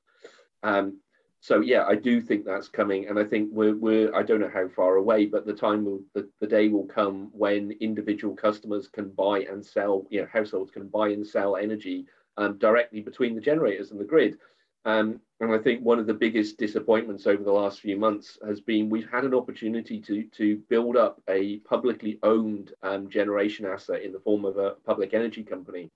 [0.63, 0.99] Um,
[1.41, 4.51] so yeah, I do think that's coming, and I think we're we're I don't know
[4.53, 8.89] how far away, but the time will the, the day will come when individual customers
[8.89, 13.35] can buy and sell, you know, households can buy and sell energy um, directly between
[13.35, 14.39] the generators and the grid.
[14.85, 18.61] Um, and I think one of the biggest disappointments over the last few months has
[18.61, 24.03] been we've had an opportunity to, to build up a publicly owned um, generation asset
[24.03, 25.91] in the form of a public energy company.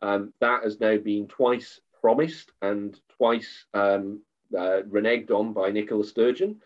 [0.00, 4.20] Um, that has now been twice promised and twice um,
[4.56, 6.60] uh, reneged on by Nicola Sturgeon.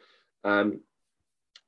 [0.45, 0.81] Um,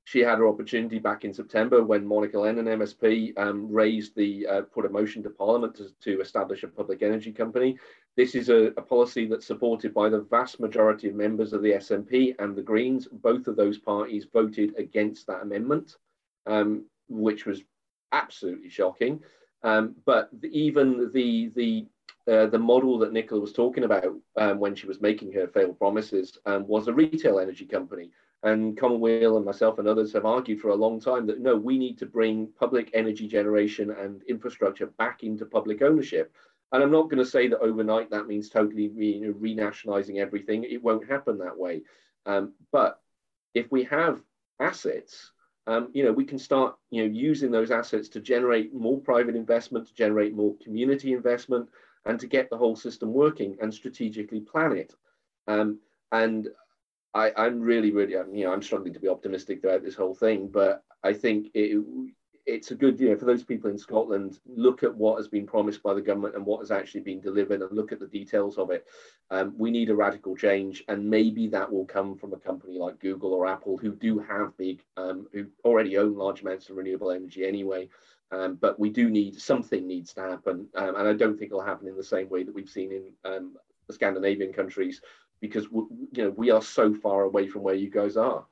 [0.05, 4.61] she had her opportunity back in September when Monica Lennon, MSP, um, raised the uh,
[4.63, 7.79] put a motion to Parliament to, to, establish a public energy company.
[8.15, 11.73] This is a, a, policy that's supported by the vast majority of members of the
[11.73, 13.09] SNP and the Greens.
[13.11, 15.97] Both of those parties voted against that amendment,
[16.47, 17.63] um, which was
[18.13, 19.21] absolutely shocking.
[19.63, 21.87] Um, but the, even the the
[22.31, 25.79] uh, the model that Nicola was talking about um, when she was making her failed
[25.79, 28.11] promises um, was a retail energy company.
[28.43, 31.57] And Common Weal and myself and others have argued for a long time that no,
[31.57, 36.35] we need to bring public energy generation and infrastructure back into public ownership.
[36.73, 40.65] And I'm not going to say that overnight that means totally re- renationalizing everything.
[40.65, 41.83] It won't happen that way.
[42.27, 43.01] Um, but
[43.55, 44.21] if we have
[44.61, 45.31] assets,
[45.67, 49.37] um, you know, we can start, you know, using those assets to generate more private
[49.37, 51.69] investment, to generate more community investment,
[52.07, 54.95] and to get the whole system working and strategically plan it.
[55.47, 55.79] Um,
[56.13, 56.49] and
[57.15, 60.49] I, I'm really, really, you know, I'm struggling to be optimistic about this whole thing,
[60.49, 61.85] but I think it,
[62.47, 65.47] it's a good, you know, for those people in Scotland, look at what has been
[65.47, 68.59] promised by the government and what has actually been delivered and look at the details
[68.59, 68.87] of it.
[69.31, 73.01] Um, we need a radical change, and maybe that will come from a company like
[73.01, 77.11] Google or Apple, who do have big, um, who already own large amounts of renewable
[77.11, 77.89] energy anyway.
[78.31, 81.63] Um, but we do need something needs to happen, um, and I don't think it'll
[81.63, 83.55] happen in the same way that we've seen in um,
[83.87, 85.01] the Scandinavian countries,
[85.41, 88.45] because you know we are so far away from where you guys are.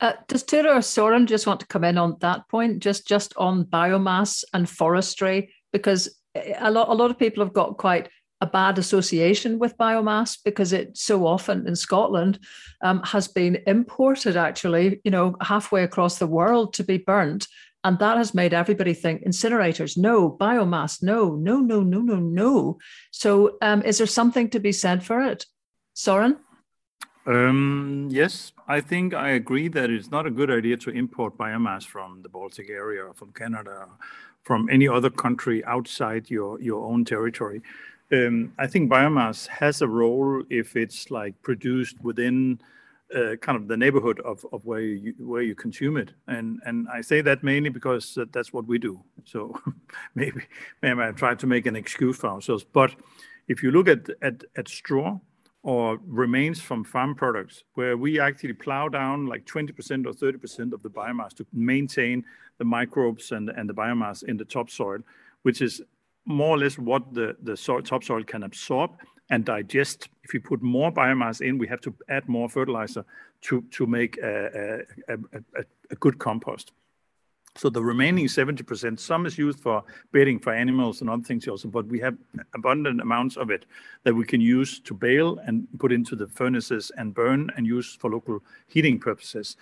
[0.00, 3.32] Uh, does Tore or Søren just want to come in on that point, just just
[3.36, 5.52] on biomass and forestry?
[5.72, 6.18] Because
[6.58, 8.08] a lot a lot of people have got quite
[8.42, 12.40] a bad association with biomass because it so often in Scotland
[12.82, 17.46] um, has been imported actually, you know, halfway across the world to be burnt.
[17.84, 22.78] And that has made everybody think incinerators, no, biomass, no, no, no, no, no, no.
[23.10, 25.46] So um, is there something to be said for it?
[25.96, 26.36] Søren?
[27.26, 31.84] Um, yes, I think I agree that it's not a good idea to import biomass
[31.84, 33.86] from the Baltic area or from Canada,
[34.42, 37.62] from any other country outside your, your own territory.
[38.12, 42.60] Um, I think biomass has a role if it's like produced within
[43.14, 46.88] uh, kind of the neighborhood of, of where you where you consume it, and and
[46.88, 49.00] I say that mainly because that's what we do.
[49.24, 49.54] So
[50.14, 50.42] maybe
[50.82, 52.94] maybe I tried to make an excuse for ourselves, but
[53.48, 55.18] if you look at at, at straw,
[55.62, 59.70] or remains from farm products, where we actually plow down like 20%
[60.06, 62.24] or 30% of the biomass to maintain
[62.58, 64.98] the microbes and, and the biomass in the topsoil,
[65.42, 65.80] which is
[66.24, 68.90] more or less what the, the soil, topsoil can absorb
[69.32, 70.10] and digest.
[70.22, 73.04] If you put more biomass in, we have to add more fertilizer
[73.46, 76.72] to, to make a, a, a, a good compost.
[77.56, 81.68] So the remaining 70%, some is used for bedding for animals and other things also,
[81.68, 82.16] but we have
[82.54, 83.64] abundant amounts of it
[84.04, 87.94] that we can use to bale and put into the furnaces and burn and use
[87.94, 89.56] for local heating purposes.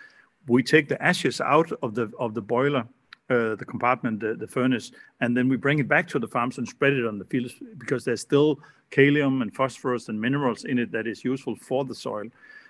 [0.46, 2.86] We take the ashes out of the of the boiler,
[3.30, 6.58] uh, the compartment, the, the furnace, and then we bring it back to the farms
[6.58, 8.58] and spread it on the fields because there's still
[8.90, 12.24] kalium and phosphorus and minerals in it that is useful for the soil.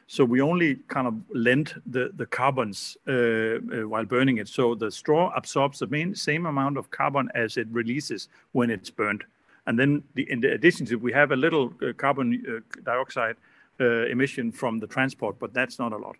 [0.06, 4.48] So we only kind of lend the, the carbons uh, uh, while burning it.
[4.48, 8.90] So the straw absorbs the main, same amount of carbon as it releases when it's
[8.90, 9.24] burned.
[9.66, 12.80] And then the, in the addition to it, we have a little uh, carbon uh,
[12.82, 13.36] dioxide
[13.80, 16.16] uh, emission from the transport, but that's not a lot.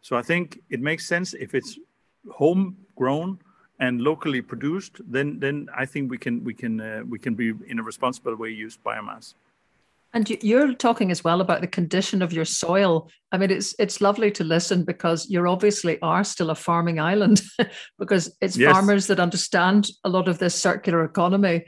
[0.00, 1.78] So I think it makes sense if it's
[2.32, 3.38] homegrown
[3.78, 7.52] and locally produced, then then I think we can we can uh, we can be
[7.66, 9.34] in a responsible way use biomass.
[10.12, 13.10] And you're talking as well about the condition of your soil.
[13.32, 17.42] I mean, it's it's lovely to listen because you obviously are still a farming island,
[17.98, 18.72] because it's yes.
[18.72, 21.64] farmers that understand a lot of this circular economy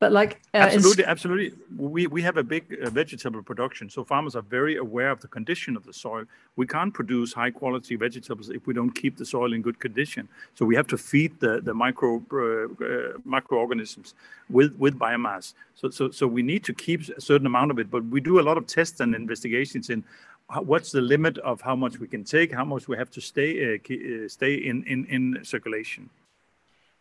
[0.00, 4.34] but like uh, absolutely, absolutely, we we have a big uh, vegetable production, so farmers
[4.34, 6.24] are very aware of the condition of the soil.
[6.56, 10.26] We can't produce high quality vegetables if we don't keep the soil in good condition.
[10.54, 14.14] So we have to feed the the micro uh, uh, microorganisms
[14.48, 15.52] with with biomass.
[15.74, 18.40] So so so we need to keep a certain amount of it, but we do
[18.40, 20.02] a lot of tests and investigations in
[20.70, 23.50] what's the limit of how much we can take, how much we have to stay
[23.66, 26.08] uh, uh, stay in in in circulation.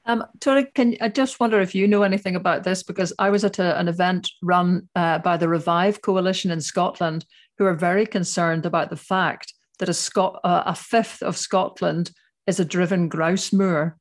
[0.06, 2.84] Um, Tore, can I just wonder if you know anything about this?
[2.84, 7.26] Because I was at a, an event run uh, by the Revive Coalition in Scotland,
[7.58, 12.12] who are very concerned about the fact that a, Scot- uh, a fifth of Scotland
[12.48, 13.98] is a driven grouse moor.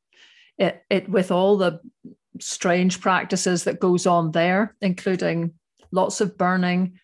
[0.57, 1.81] It, it with all the
[2.41, 5.53] strange practices that goes on there, including
[5.93, 6.99] lots of burning,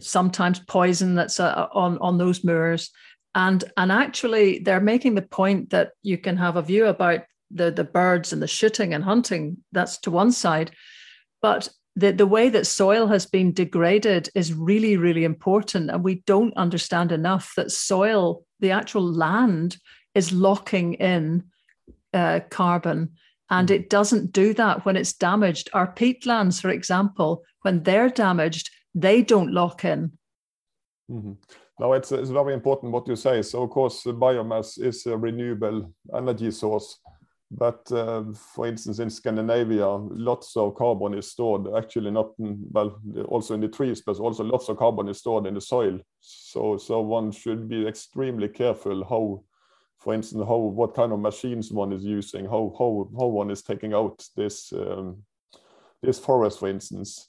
[0.00, 2.90] sometimes poison that's uh, on on those moors,
[3.34, 7.20] and and actually they're making the point that you can have a view about
[7.56, 9.58] the the birds and the shooting and hunting.
[9.72, 10.70] That's to one side,
[11.42, 15.90] but the, the way that soil has been degraded is really, really important.
[15.90, 19.78] And we don't understand enough that soil, the actual land,
[20.14, 21.44] is locking in
[22.12, 23.12] uh, carbon.
[23.48, 25.70] And it doesn't do that when it's damaged.
[25.72, 30.12] Our peatlands, for example, when they're damaged, they don't lock in.
[31.10, 31.32] Mm-hmm.
[31.78, 33.42] No, it's, it's very important what you say.
[33.42, 36.98] So, of course, biomass is a renewable energy source.
[37.50, 41.68] But uh, for instance, in Scandinavia, lots of carbon is stored.
[41.76, 45.54] Actually, not well, also in the trees, but also lots of carbon is stored in
[45.54, 46.00] the soil.
[46.20, 49.44] So, so one should be extremely careful how,
[49.98, 53.62] for instance, how what kind of machines one is using, how how how one is
[53.62, 55.22] taking out this um,
[56.02, 57.28] this forest, for instance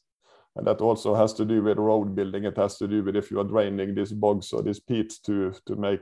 [0.58, 2.46] and that also has to do with road building.
[2.46, 5.54] It has to do with if you are draining these bogs or these peats to
[5.68, 6.02] to make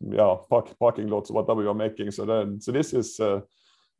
[0.00, 2.10] yeah park, parking lots, whatever you are making.
[2.10, 3.40] So then, so this is uh,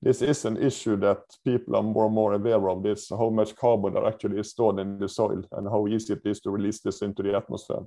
[0.02, 2.82] this is an issue that people are more and more aware of.
[2.82, 6.22] This how much carbon there actually is stored in the soil and how easy it
[6.24, 7.86] is to release this into the atmosphere.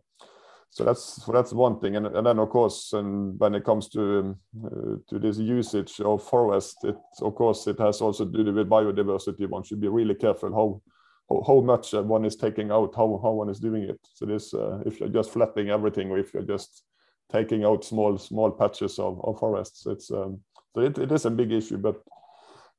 [0.70, 3.89] So that's so that's one thing, and, and then of course, and when it comes
[3.89, 8.54] to uh, to this usage of forest, it of course it has also to do
[8.54, 9.50] with biodiversity.
[9.50, 10.82] One should be really careful how
[11.46, 14.00] how much one is taking out, how, how one is doing it.
[14.14, 16.84] So this, uh, if you're just flattening everything, or if you're just
[17.32, 20.42] taking out small small patches of, of forests, it's um,
[20.74, 21.78] so it, it is a big issue.
[21.78, 22.02] But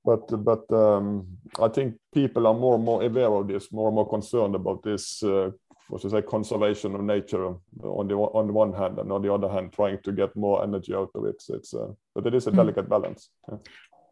[0.05, 1.27] but but um,
[1.61, 4.83] I think people are more and more aware of this, more and more concerned about
[4.83, 5.23] this.
[5.23, 5.51] Uh,
[5.89, 9.33] what to say, conservation of nature on the on the one hand, and on the
[9.33, 11.41] other hand, trying to get more energy out of it.
[11.43, 12.57] So it's uh, but it is a hmm.
[12.57, 12.91] delicate mm.
[12.91, 13.31] balance.
[13.51, 13.59] Yeah.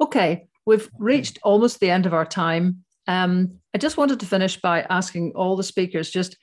[0.01, 2.84] Okay, we've reached almost the end of our time.
[3.11, 6.36] Um, I just wanted to finish by asking all the speakers just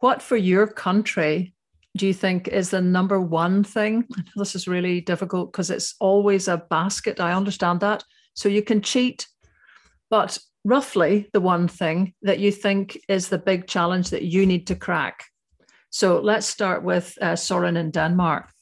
[0.00, 1.54] what for your country
[1.96, 4.06] do you think is the number one thing?
[4.36, 7.20] This is really difficult because it's always a basket.
[7.20, 8.04] I understand that.
[8.34, 9.26] So you can cheat,
[10.10, 14.66] but roughly the one thing that you think is the big challenge that you need
[14.66, 15.24] to crack.
[15.88, 18.52] So let's start with uh, Søren in Denmark.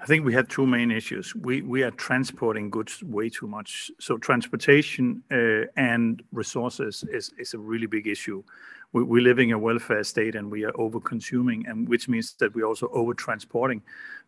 [0.00, 1.34] I think we have two main issues.
[1.34, 3.90] We we are transporting goods way too much.
[3.98, 8.44] So transportation uh, and resources is a really big issue.
[8.92, 12.34] We, we're living in a welfare state and we are over consuming, and which means
[12.38, 13.82] that we're also over transporting,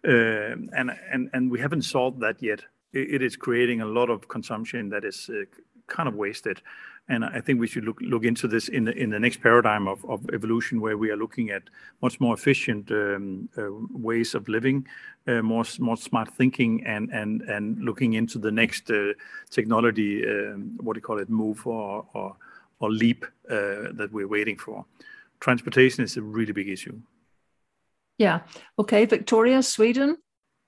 [0.06, 2.60] uh, and we haven't solved that yet.
[2.92, 5.44] It, it is creating a lot of consumption that is uh,
[5.86, 6.62] kind of wasted.
[7.08, 9.88] And I think we should look look into this in the in the next paradigm
[9.88, 11.62] of, of evolution, where we are looking at
[12.02, 14.86] much more efficient um, uh, ways of living,
[15.26, 19.12] uh, more more smart thinking, and and and looking into the next uh,
[19.50, 22.36] technology, um, what do you call it, move or or,
[22.78, 24.84] or leap uh, that we're waiting for.
[25.40, 26.96] Transportation is a really big issue.
[28.18, 28.40] Yeah.
[28.78, 30.18] Okay, Viktoria, Sweden.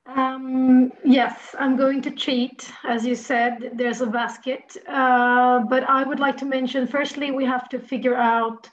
[0.06, 2.70] Um, yes, I'm going to cheat.
[2.84, 4.76] As you said, there's a basket.
[4.88, 8.68] Uh, but I would like to mention firstly, we have to figure out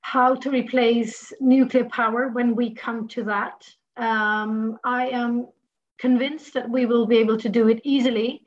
[0.00, 3.68] how to replace nuclear power when we come to that.
[3.96, 5.48] Um, I am
[5.98, 8.42] convinced that we will be able to do it easily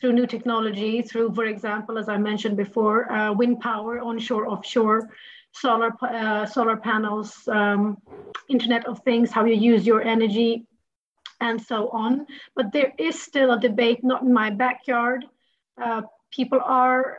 [0.00, 5.08] through new technology, through, for example, as I mentioned before, uh, wind power, onshore, offshore,
[5.52, 7.98] solar, uh, solar panels, um,
[8.48, 10.66] Internet of Things, how you use your energy
[11.42, 12.26] and so on.
[12.56, 15.26] But there is still a debate, not in my backyard.
[15.82, 17.18] Uh, people are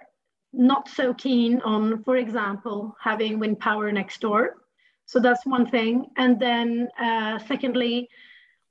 [0.54, 4.42] not so keen on, for example, having wind power next door.
[5.06, 6.08] So that's one thing.
[6.18, 8.10] And then, uh, secondly,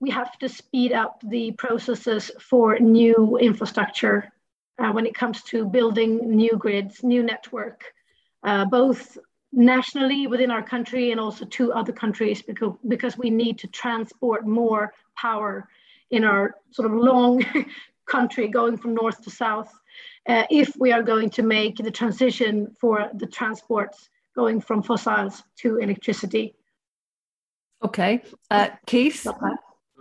[0.00, 4.32] we have to speed up the processes for new infrastructure
[4.78, 7.84] uh, when it comes to building new grids, new network,
[8.42, 9.18] uh, both
[9.52, 14.46] nationally within our country and also to other countries because, because we need to transport
[14.46, 15.68] more power
[16.10, 17.44] in our sort of long
[18.06, 19.72] country going from north to south
[20.28, 25.42] uh, if we are going to make the transition for the transports going from fossils
[25.56, 26.54] to electricity.
[27.82, 28.22] Okay.
[28.50, 29.26] Uh, Keith?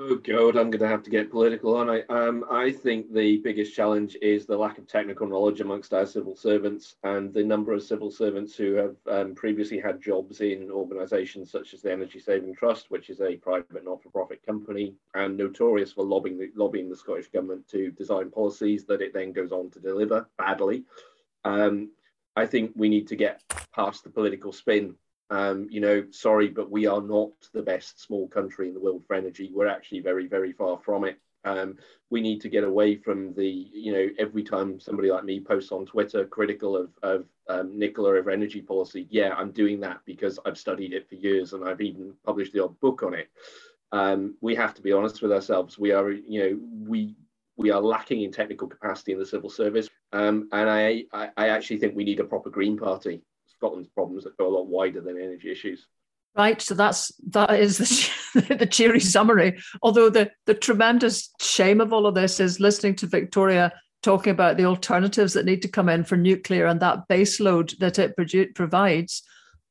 [0.04, 2.02] Oh God, I'm going to have to get political on I.
[2.10, 6.36] Um, I think the biggest challenge is the lack of technical knowledge amongst our civil
[6.36, 11.52] servants and the number of civil servants who have um, previously had jobs in organisations
[11.52, 16.04] such as the Energy Saving Trust, which is a private not-for-profit company and notorious for
[16.04, 19.80] lobbying the, lobbying the Scottish government to design policies that it then goes on to
[19.80, 20.84] deliver badly.
[21.46, 21.92] Um,
[22.36, 24.96] I think we need to get past the political spin
[25.32, 29.04] um, you know, sorry, but we are not the best small country in the world
[29.08, 29.50] for energy.
[29.54, 31.20] We're actually very, very far from it.
[31.46, 31.78] Um,
[32.12, 35.72] we need to get away from the, you know, every time somebody like me posts
[35.72, 40.38] on Twitter critical of, of um, Nicola of energy policy, yeah, I'm doing that because
[40.46, 43.30] I've studied it for years and I've even published the odd book on it.
[43.94, 45.80] Um, we have to be honest with ourselves.
[45.80, 46.60] We are, you know,
[46.90, 47.16] we
[47.58, 51.50] we are lacking in technical capacity in the civil service, um, and I, I, I
[51.50, 53.22] actually think we need a proper Green Party.
[53.62, 55.86] Scotland's problems that go a lot wider than energy issues.
[56.36, 57.78] Right, so that's that is
[58.34, 59.60] the, the cheery summary.
[59.84, 64.58] Although the the tremendous shame of all of this is listening to Viktoria talking about
[64.58, 69.22] the alternatives that need to come in for nuclear and that baseload that it provides.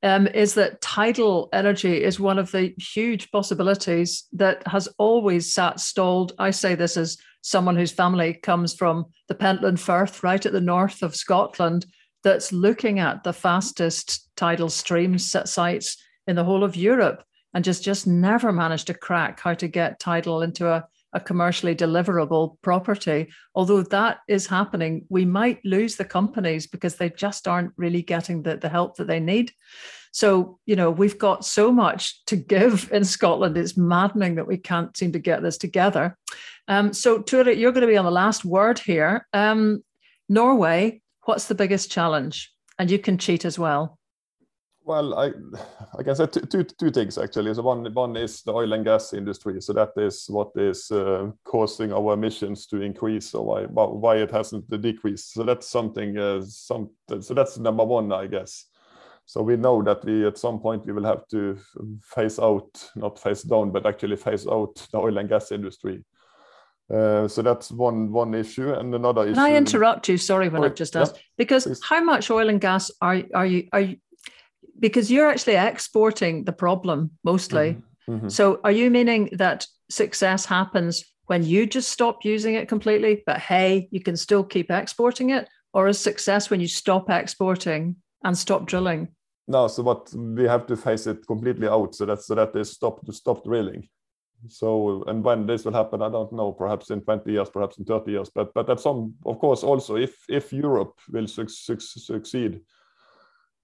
[0.02, 5.78] Um, is that tidal energy is one of the huge possibilities that has always sat
[5.78, 6.32] stalled.
[6.38, 10.60] I say this as someone whose family comes from the Pentland Firth, right at the
[10.60, 11.84] north of Scotland,
[12.22, 15.96] that's looking at the fastest tidal stream sites
[16.26, 19.98] in the whole of Europe and just just never managed to crack how to get
[19.98, 23.28] tidal into a, a commercially deliverable property.
[23.54, 28.42] Although that is happening, we might lose the companies because they just aren't really getting
[28.42, 29.52] the, the help that they need.
[30.12, 33.56] So, you know, we've got so much to give in Scotland.
[33.56, 36.16] It's maddening that we can't seem to get this together.
[36.68, 39.26] Um, so, Tore, you're going to be on the last word here.
[39.32, 39.82] Um,
[40.28, 42.52] Norway, what's the biggest challenge?
[42.78, 43.98] And you can cheat as well.
[44.82, 45.32] Well, I
[45.98, 47.52] I can say two, two, two things actually.
[47.54, 49.60] So one one is the oil and gas industry.
[49.60, 54.30] So that is what is uh, causing our emissions to increase, or why why it
[54.30, 55.34] hasn't decreased.
[55.34, 56.16] So that's something.
[56.18, 56.90] Uh, some
[57.20, 58.66] so that's number one, I guess.
[59.26, 61.58] So we know that we at some point we will have to
[62.02, 66.02] phase out, not phase down, but actually phase out the oil and gas industry.
[66.92, 69.34] Uh, so that's one one issue, and another issue.
[69.34, 70.16] Can I interrupt you?
[70.16, 71.80] Sorry, when I've just asked, yeah, because please.
[71.82, 73.96] how much oil and gas are are you are you
[74.80, 77.74] because you're actually exporting the problem mostly.
[77.74, 78.12] Mm-hmm.
[78.12, 78.28] Mm-hmm.
[78.28, 83.38] So are you meaning that success happens when you just stop using it completely, but
[83.38, 85.48] hey, you can still keep exporting it?
[85.72, 89.08] Or is success when you stop exporting and stop drilling?
[89.46, 91.94] No, so what we have to face it completely out.
[91.94, 93.88] So that's so that is stop to stop drilling.
[94.48, 96.52] So and when this will happen, I don't know.
[96.52, 98.30] Perhaps in 20 years, perhaps in 30 years.
[98.34, 102.60] But but at some, of course, also if if Europe will su- su- succeed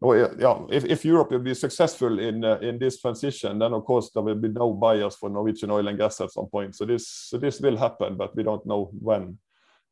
[0.01, 3.85] well, yeah, if, if Europe will be successful in uh, in this transition, then of
[3.85, 6.77] course there will be no buyers for Norwegian oil and gas at some point.
[6.77, 9.39] So this so this will happen, but we don't know when.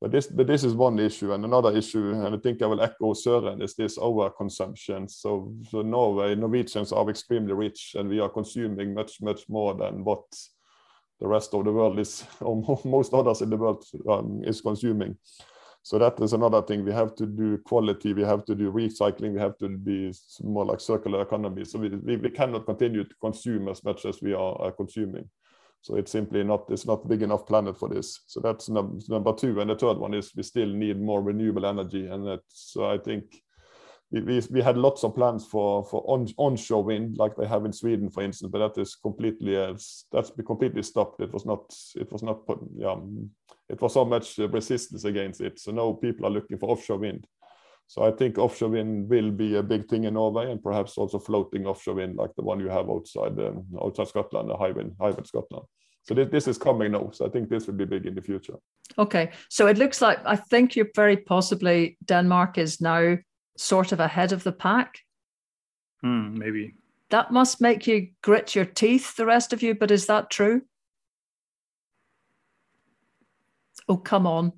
[0.03, 2.82] But this but this is one issue, and another issue, and I think I will
[2.82, 5.11] echo Søren, is this overconsumption.
[5.11, 10.05] So so Norway Norwegians are extremely rich, and we are consuming much much more than
[10.05, 10.24] what
[11.20, 15.16] the rest of the world is, or most others in the world um, is consuming.
[15.82, 16.82] So that is another thing.
[16.82, 20.64] We have to do quality, we have to do recycling, we have to be more
[20.64, 21.66] like circular economy.
[21.66, 25.28] So we, we, we cannot continue to consume as much as we are, consuming.
[25.82, 28.20] So it's simply not, it's not big enough planet for this.
[28.26, 29.60] So that's number, number two.
[29.60, 32.06] And the third one is we still need more renewable energy.
[32.06, 33.43] And that's, so I think
[34.20, 37.72] we, we, had lots of plans for for on, onshore wind like they have in
[37.72, 39.74] Sweden for instance but that is completely uh,
[40.12, 42.40] that's completely stopped it was not it was not
[42.76, 42.96] yeah
[43.68, 47.26] it was so much resistance against it so now people are looking for offshore wind
[47.86, 51.18] so I think offshore wind will be a big thing in Norway and perhaps also
[51.18, 55.26] floating offshore wind like the one you have outside um, outside Scotland the Hywind Hywind
[55.26, 55.64] Scotland
[56.04, 57.10] so this, this is coming now.
[57.12, 58.56] So I think this will be big in the future.
[58.98, 59.32] Okay.
[59.48, 63.16] So it looks like I think you're very possibly Denmark is now
[63.57, 65.00] sort of ahead of the pack.
[66.00, 66.74] Hmm, maybe.
[67.11, 70.62] That must make you grit your teeth, the rest of you, but is that true?
[73.88, 74.52] Oh, come on.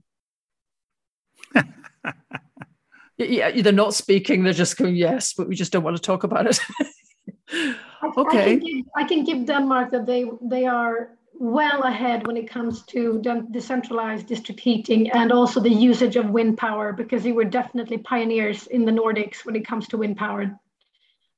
[3.18, 6.24] yeah, they're not speaking, they're just going, yes, but we just don't want to talk
[6.24, 6.60] about it.
[8.16, 8.38] okay.
[8.38, 12.48] I can, give, I can give Denmark that they they are well ahead when it
[12.48, 17.44] comes to decentralized district heating and also the usage of wind power because they were
[17.44, 20.58] definitely pioneers in the Nordics when it comes to wind power.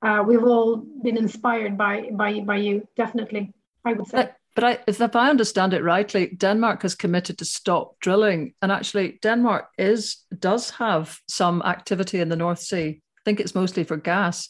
[0.02, 3.52] Uh, we've all been inspired by by by you, definitely.
[3.84, 4.16] I would say.
[4.16, 8.70] But, but I, if I understand it rightly, Denmark has committed to stop drilling, and
[8.70, 13.00] actually, Denmark is does have some activity in the North Sea.
[13.00, 14.48] I think it's mostly for gas.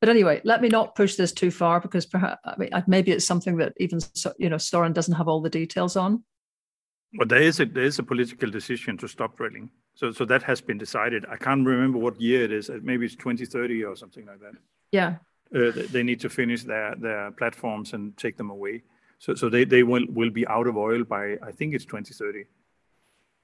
[0.00, 3.26] But anyway, let me not push this too far because perhaps I mean, maybe it's
[3.26, 4.00] something that even
[4.38, 6.22] you know Søren doesn't have all the details on.
[7.18, 9.70] Well, there is a there is a political decision to stop drilling.
[9.94, 11.24] So so that has been decided.
[11.30, 12.70] I can't remember what year it is.
[12.82, 14.54] Maybe it's 2030 or something like that.
[14.92, 15.16] Yeah.
[15.54, 18.82] Uh, they need to finish their their platforms and take them away.
[19.18, 22.44] So so they they will will be out of oil by I think it's 2030.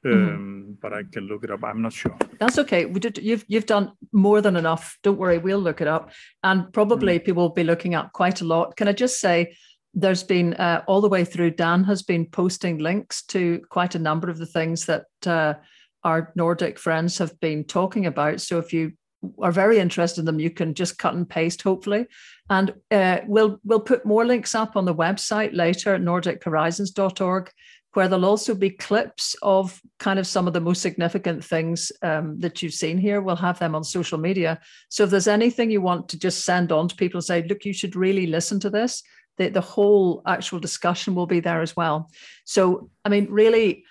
[0.05, 0.35] Mm-hmm.
[0.35, 1.63] Um, but I can look it up.
[1.63, 2.17] I'm not sure.
[2.41, 2.87] That's okay.
[2.87, 3.19] We did.
[3.19, 4.99] You've you've done more than enough.
[5.03, 5.39] Don't worry.
[5.39, 6.11] We'll look it up,
[6.43, 7.25] and probably mm.
[7.25, 8.77] people will be looking up quite a lot.
[8.77, 9.55] Can I just say,
[9.95, 13.99] there's been uh, all the way through, Dan has been posting links to quite a
[13.99, 15.55] number of the things that uh,
[16.03, 18.41] our Nordic friends have been talking about.
[18.41, 18.93] So if you
[19.41, 22.07] are very interested in them, you can just cut and paste, hopefully.
[22.51, 27.51] And uh, we'll we'll put more links up on the website later, nordichorizons.org,
[27.95, 32.39] where there'll also be clips of kind of some of the most significant things um,
[32.41, 33.21] that you've seen here.
[33.21, 34.61] We'll have them on social media.
[34.89, 37.65] So if there's anything you want to just send on to people and say, look,
[37.65, 39.03] you should really listen to this,
[39.37, 42.11] the, the whole actual discussion will be there as well.
[42.45, 43.85] So, I mean, really,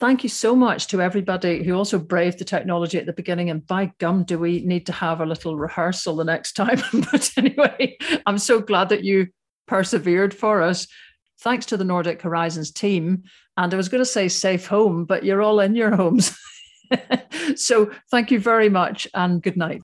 [0.00, 3.50] thank you so much to everybody who also braved the technology at the beginning.
[3.50, 6.80] And by gum, do we need to have a little rehearsal the next time?
[7.10, 9.28] but anyway, I'm so glad that you
[9.66, 10.86] persevered for us.
[11.40, 13.24] Thanks to the Nordic Horizons team.
[13.56, 16.36] And I was going to say safe home, but you're all in your homes.
[17.56, 19.82] so thank you very much and good night.